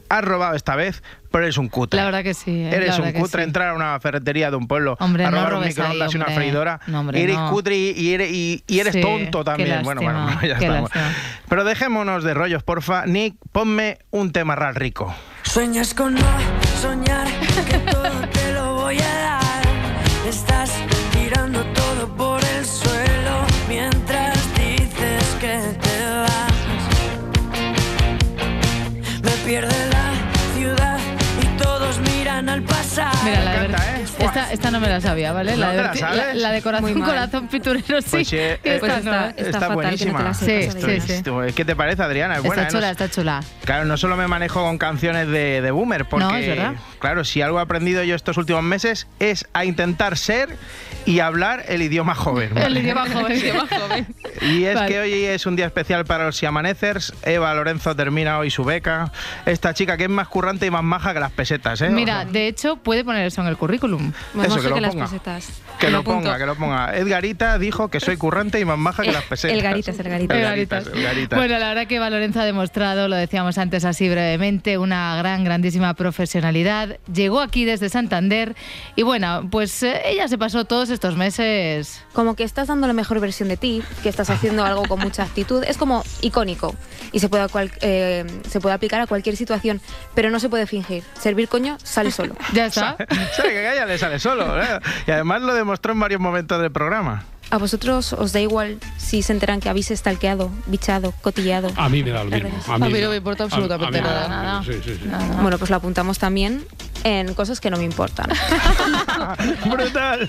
[0.09, 1.97] Has robado esta vez, pero eres un cutre.
[1.97, 2.49] La verdad que sí.
[2.51, 3.47] eh, Eres un cutre, sí.
[3.47, 6.13] entrar a una ferretería de un pueblo Hombre, a no robar un robes ahí, microondas
[6.13, 6.79] y una freidora.
[6.87, 7.51] No, hombre, eres no.
[7.51, 9.83] cutre y, y eres, y- y eres Sí, tonto qué también.
[9.83, 10.89] Bueno, bueno, lástima, ya qué estamos.
[10.95, 11.13] lástima.
[11.47, 13.05] Pero dejémonos de rollos, porfa.
[13.05, 15.13] Nick, ponme un tema real rico.
[15.43, 16.21] Sueñas con no
[16.81, 17.27] soñar
[17.69, 19.61] que todo te lo voy a dar.
[20.27, 20.71] Estás
[21.13, 24.28] tirando todo por el suelo mientras
[34.29, 35.51] esta, esta no me la sabía, ¿vale?
[35.53, 36.35] ¿No la, de te la sabes?
[36.35, 38.07] la de corazón, corazón piturero, sí.
[38.11, 39.13] Pues sí, eh, Esta pues no.
[39.13, 40.33] está, está buenísima.
[40.33, 41.11] Sí, sí, sí.
[41.13, 42.33] Esto- ¿Qué te parece, Adriana?
[42.35, 42.67] Es Está buena, ¿eh?
[42.71, 43.43] chula, No- está chula.
[43.65, 46.73] Claro, no solo me manejo con canciones de, de boomer, porque, No, es verdad.
[46.99, 50.49] claro, si algo he aprendido yo estos últimos meses es a intentar ser
[51.05, 52.57] y hablar el idioma joven.
[52.57, 54.07] El idioma joven, el idioma joven.
[54.41, 54.87] Y es Vale.
[54.87, 57.13] que hoy es un día especial para los siamanecers.
[57.23, 59.11] Eva Lorenzo termina hoy su beca.
[59.45, 61.89] Esta chica que es más currante y más maja que las pesetas, ¿eh?
[61.89, 64.13] Mira, O sea, de hecho, puede poner eso en el currículum.
[64.45, 65.09] Eso, que lo ponga.
[65.79, 66.95] Que lo ponga, que lo ponga.
[66.95, 69.55] Edgarita dijo que soy currante y más maja que las pesetas.
[69.57, 70.37] El Garitas, el Garitas.
[70.37, 71.39] El Garitas, el Garitas.
[71.39, 75.43] Bueno, la verdad que Eva Lorenzo ha demostrado, lo decíamos antes así brevemente, una gran,
[75.43, 76.97] grandísima profesionalidad.
[77.13, 78.55] Llegó aquí desde Santander
[78.95, 82.03] y bueno, pues eh, ella se pasó todos estos meses.
[82.13, 85.23] Como que estás dando la mejor versión de ti, que estás haciendo algo con mucha
[85.23, 85.63] actitud.
[85.63, 86.75] Es como icónico
[87.11, 89.81] y se puede, a cual- eh, se puede aplicar a cualquier situación,
[90.13, 91.03] pero no se puede fingir.
[91.19, 92.35] Servir coño sale solo.
[92.53, 92.97] Ya está.
[93.35, 94.79] Sabe que ella le sale solo, ¿eh?
[95.07, 97.23] Y además lo demostró en varios momentos del programa.
[97.51, 101.69] ¿A vosotros os da igual si se enteran que habéis stalkeado, bichado, cotillado?
[101.77, 102.51] A mí me da lo mismo.
[102.67, 105.09] A mí no me importa absolutamente a mí me da nada, Sí, sí, sí.
[105.41, 106.63] Bueno, pues lo apuntamos también
[107.03, 108.27] en cosas que no me importan.
[109.65, 110.27] ¡Brutal!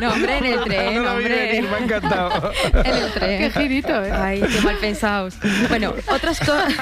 [0.00, 1.34] No, hombre, en el tren, No hombre.
[1.34, 2.52] venir, me ha encantado.
[2.84, 3.38] En el tren.
[3.38, 4.12] Qué girito, ¿eh?
[4.12, 5.34] Ay, qué mal pensados.
[5.68, 6.72] Bueno, otras cosas.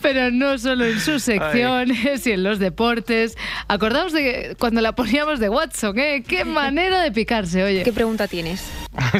[0.00, 3.36] Pero no solo en sus secciones y en los deportes.
[3.68, 6.22] Acordaos de cuando la poníamos de Watson, ¿eh?
[6.26, 7.82] Qué manera de picarse, oye.
[7.82, 8.64] ¿Qué pregunta tienes?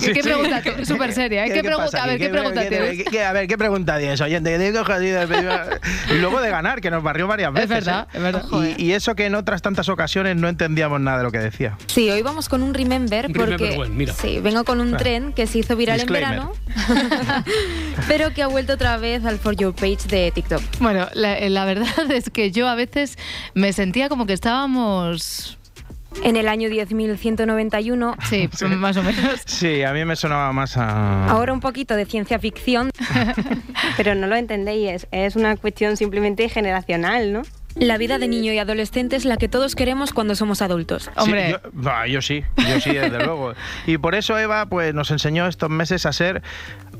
[0.00, 0.62] ¿Qué pregunta?
[0.84, 1.52] Súper seria, ¿eh?
[1.52, 2.02] ¿Qué, pregunta?
[2.02, 2.18] A ver?
[2.18, 3.06] ¿qué, pregunta tienes?
[3.24, 4.56] a ver, ¿qué pregunta tienes, oyente?
[4.56, 6.14] Que.
[6.14, 7.85] Y luego de ganar, que nos barrió varias Es veces.
[7.86, 8.16] Verdad, ¿eh?
[8.16, 8.74] es verdad.
[8.78, 11.78] Y, y eso que en otras tantas ocasiones no entendíamos nada de lo que decía.
[11.86, 14.12] Sí, hoy vamos con un remember porque remember mira.
[14.12, 14.98] sí, vengo con un Ah.
[14.98, 16.32] tren que se hizo viral Disclaimer.
[16.32, 17.44] en verano,
[18.08, 20.62] pero que ha vuelto otra vez al For Your Page de TikTok.
[20.80, 23.18] Bueno, la, la verdad es que yo a veces
[23.54, 25.58] me sentía como que estábamos...
[26.24, 28.16] En el año 10.191.
[28.30, 29.40] Sí, más o menos.
[29.44, 31.26] Sí, a mí me sonaba más a...
[31.28, 32.90] Ahora un poquito de ciencia ficción.
[33.98, 37.42] Pero no lo entendéis, es, es una cuestión simplemente generacional, ¿no?
[37.76, 41.10] La vida de niño y adolescente es la que todos queremos cuando somos adultos.
[41.16, 41.50] Hombre.
[41.52, 43.52] yo, bah, yo sí, yo sí, desde luego.
[43.86, 46.42] Y por eso Eva pues, nos enseñó estos meses a ser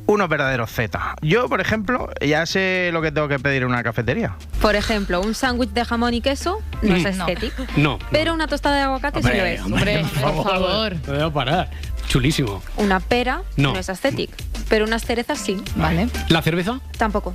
[0.05, 1.17] unos verdaderos Z.
[1.23, 4.37] Yo, por ejemplo, ya sé lo que tengo que pedir en una cafetería.
[4.61, 7.65] Por ejemplo, un sándwich de jamón y queso no es estético.
[7.77, 7.99] No.
[8.11, 9.61] Pero una tostada de aguacate sí lo es.
[9.63, 10.95] Hombre, por favor.
[11.07, 11.71] No debo parar.
[12.07, 12.63] Chulísimo.
[12.77, 13.73] Una pera No.
[13.73, 14.35] no, es estético.
[14.69, 15.61] Pero unas cerezas sí.
[15.75, 16.09] Vale.
[16.29, 16.81] ¿La cerveza?
[16.99, 17.35] Tampoco.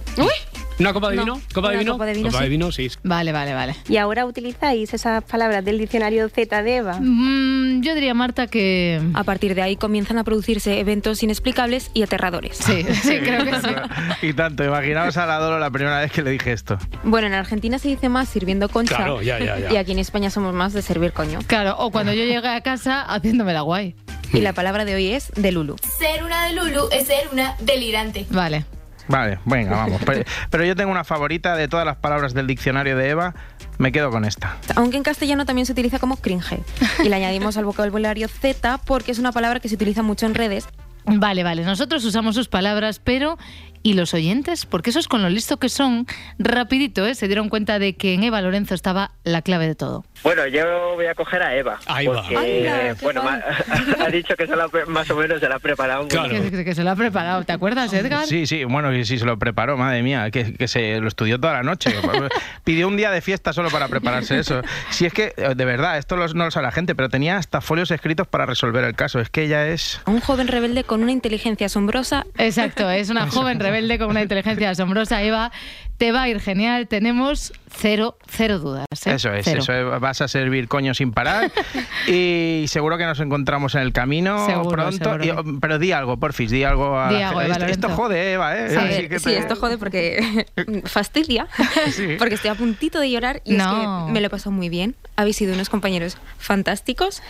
[0.79, 1.41] ¿Una copa de No, vino?
[1.53, 1.91] ¿Copa de vino?
[1.93, 2.39] copa de vino, sí.
[2.39, 2.89] de vino, sí.
[3.03, 3.75] Vale, vale, vale.
[3.87, 6.97] ¿Y ahora utilizáis esas palabras del diccionario Z de Eva?
[6.99, 9.01] Mm, yo diría, Marta, que...
[9.13, 12.57] A partir de ahí comienzan a producirse eventos inexplicables y aterradores.
[12.57, 13.75] Sí, sí, creo que sí.
[14.27, 16.77] Y tanto, imaginaos a la Dolo la primera vez que le dije esto.
[17.03, 18.95] Bueno, en Argentina se dice más sirviendo concha.
[18.95, 19.71] Claro, ya, ya, ya.
[19.73, 21.39] Y aquí en España somos más de servir coño.
[21.47, 23.95] Claro, o cuando yo llegué a casa haciéndome la guay.
[24.33, 25.75] Y la palabra de hoy es de Lulu.
[25.99, 28.25] Ser una de Lulu es ser una delirante.
[28.29, 28.65] Vale.
[29.11, 30.01] Vale, venga, vamos.
[30.05, 33.35] Pero, pero yo tengo una favorita de todas las palabras del diccionario de Eva.
[33.77, 34.57] Me quedo con esta.
[34.75, 36.59] Aunque en castellano también se utiliza como cringe.
[37.03, 40.35] Y le añadimos al vocabulario Z porque es una palabra que se utiliza mucho en
[40.35, 40.67] redes.
[41.05, 41.63] Vale, vale.
[41.63, 43.37] Nosotros usamos sus palabras, pero
[43.83, 44.65] ¿y los oyentes?
[44.65, 46.05] Porque esos con lo listo que son,
[46.39, 47.15] rapidito, ¿eh?
[47.15, 50.05] Se dieron cuenta de que en Eva Lorenzo estaba la clave de todo.
[50.23, 51.79] Bueno, yo voy a coger a Eva.
[51.87, 52.21] Ahí va.
[52.21, 53.39] porque, Anda, qué bueno, guay.
[53.39, 56.07] ma- ha dicho que se la, más o menos se la ha preparado.
[56.07, 57.43] Que, que- que se lo ha preparado.
[57.43, 58.25] ¿Te acuerdas, Edgar?
[58.27, 61.53] Sí, sí, bueno, sí se lo preparó, madre mía, que, que se lo estudió toda
[61.53, 61.91] la noche.
[62.63, 64.61] Pidió un día de fiesta solo para prepararse eso.
[64.91, 67.59] Si es que, de verdad, esto los- no lo sabe la gente, pero tenía hasta
[67.61, 69.19] folios escritos para resolver el caso.
[69.19, 70.01] Es que ella es...
[70.05, 72.27] Un joven rebelde con una inteligencia asombrosa.
[72.37, 75.21] Exacto, es una joven rebelde con una inteligencia asombrosa.
[75.23, 75.51] Eva,
[75.97, 76.87] te va a ir genial.
[76.87, 78.85] Tenemos cero, cero dudas.
[79.05, 79.13] ¿eh?
[79.13, 79.59] Eso es, Cero.
[79.61, 81.51] eso es, vas a servir coño sin parar
[82.07, 85.03] y seguro que nos encontramos en el camino Seguro, pronto.
[85.03, 85.25] seguro.
[85.25, 86.99] Y, oh, pero di algo, porfis, di algo.
[86.99, 87.41] A Di algo.
[87.41, 88.77] Eva esto, esto jode, Eva, ¿eh?
[88.77, 90.45] A Así que sí, te- esto jode porque
[90.85, 91.47] fastidia,
[91.91, 92.15] Sí.
[92.17, 93.63] porque estoy a puntito de llorar y No.
[93.63, 94.95] es que me lo he pasado muy bien.
[95.15, 97.21] Habéis sido unos compañeros fantásticos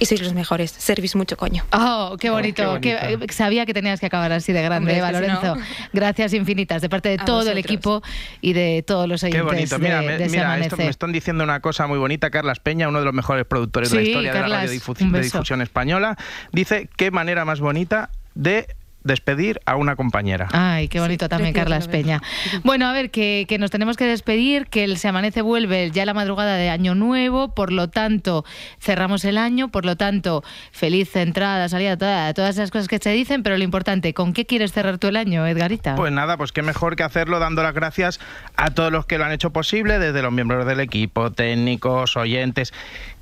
[0.00, 0.72] y sois los mejores.
[0.72, 1.64] Servís mucho coño.
[1.72, 2.72] Oh, qué bonito.
[2.72, 5.54] Oh, qué qué- sabía que tenías que acabar así de grande, Hombre, Eva si Lorenzo.
[5.56, 8.02] no- Gracias infinitas de parte de A todo el equipo
[8.40, 9.76] y de todos los Qué oyentes bonito.
[9.78, 10.76] de, Mira, de me, Se mira, esto Amanece.
[10.76, 12.30] me están diciendo una cosa muy bonita.
[12.30, 15.62] Carlas Peña, uno de los mejores productores de la historia de la radiodifusión de difusión
[15.62, 16.16] española,
[16.52, 18.66] dice qué manera más bonita de
[19.04, 20.48] despedir a una compañera.
[20.52, 21.88] Ay, qué bonito también, Carlas.
[21.88, 22.20] Peña.
[22.64, 26.04] Bueno, a ver, que, que nos tenemos que despedir, que el Se Amanece vuelve ya
[26.04, 28.44] la madrugada de Año Nuevo, por lo tanto,
[28.80, 33.10] cerramos el año, por lo tanto, feliz entrada, salida, toda- todas esas cosas que se
[33.10, 35.94] dicen, pero lo importante, ¿con qué quieres cerrar tú el año, Edgarita?
[35.94, 38.20] Pues nada, pues qué mejor que hacerlo dando las gracias
[38.56, 42.72] a todos los que lo han hecho posible, desde los miembros del equipo, técnicos, oyentes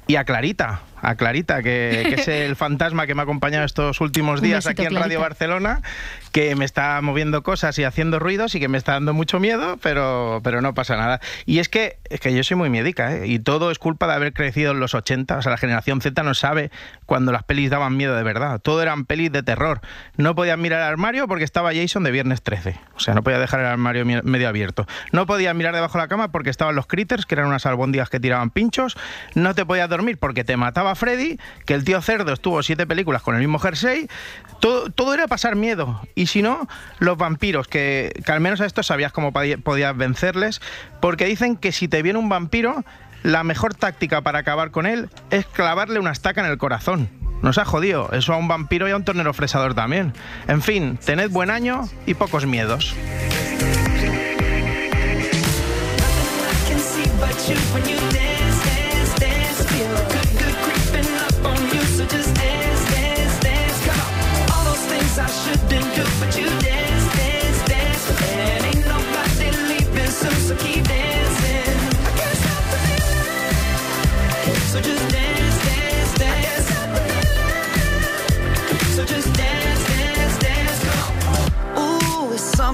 [0.07, 4.01] y a Clarita, a Clarita, que, que es el fantasma que me ha acompañado estos
[4.01, 5.21] últimos días besito, aquí en Radio.
[5.21, 5.83] Barcelona,
[6.33, 9.79] que me está moviendo cosas y haciendo ruidos y que me está dando mucho miedo,
[9.83, 11.21] pero, pero no pasa nada.
[11.47, 13.27] Y es que, es que yo soy muy médica, ¿eh?
[13.27, 16.23] y todo es culpa de haber crecido en los 80, o sea, la generación Z
[16.23, 16.71] no sabe
[17.07, 19.81] cuando las pelis daban miedo de verdad, todo eran pelis de terror.
[20.17, 23.39] No podías mirar al armario porque estaba Jason de viernes 13, o sea, no podía
[23.39, 24.87] dejar el armario medio abierto.
[25.13, 28.11] No podías mirar debajo de la cama porque estaban los critters, que eran unas albóndigas
[28.11, 28.97] que tiraban pinchos.
[29.35, 30.57] No te podías dormir porque te
[30.89, 34.09] mataba Freddy, que el tío cerdo estuvo siete películas con el mismo jersey.
[34.61, 36.01] Todo, todo era pasar miedo.
[36.15, 36.67] Y si no,
[36.99, 40.61] los vampiros, que, que al menos a estos sabías cómo podía- podías vencerles,
[41.01, 42.85] porque dicen que si te viene un vampiro,
[43.23, 47.09] la mejor táctica para acabar con él es clavarle una estaca en el corazón.
[47.43, 48.11] Nos ha jodido.
[48.13, 50.13] Eso a un vampiro y a un tornero fresador también.
[50.49, 52.97] En fin, tened buen año y pocos miedos.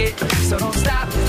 [0.00, 1.19] It, so don't stop.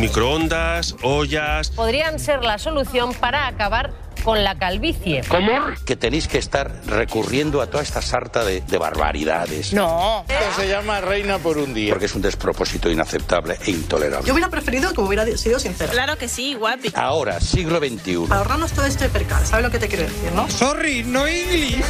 [0.00, 1.70] Microondas, ollas.
[1.70, 3.92] Podrían ser la solución para acabar
[4.24, 5.22] con la calvicie.
[5.28, 5.52] ¿Cómo?
[5.84, 9.74] Que tenéis que estar recurriendo a toda esta sarta de, de barbaridades.
[9.74, 10.24] No.
[10.26, 11.92] Esto se llama reina por un día.
[11.92, 14.26] Porque es un despropósito inaceptable e intolerable.
[14.26, 15.92] Yo hubiera preferido que hubiera sido sincera.
[15.92, 16.92] Claro que sí, guapi.
[16.94, 18.26] Ahora, siglo XXI.
[18.30, 20.48] Ahorrarnos todo este percal, ¿sabes lo que te quiero decir, no?
[20.48, 21.84] Sorry, no English.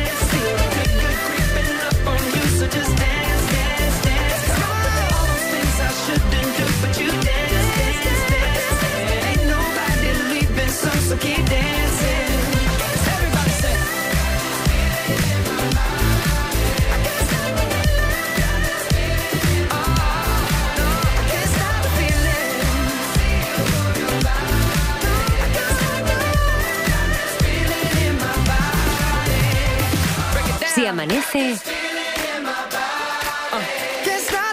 [30.95, 31.59] Amanece,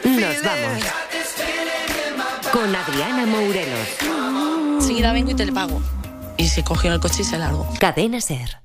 [0.03, 0.83] nos vamos.
[2.51, 3.87] Con Adriana Mourelos.
[4.79, 5.81] Enseguida vengo y te le pago.
[6.37, 7.67] Y se cogió el coche y se largó.
[7.79, 8.61] Cadena Ser.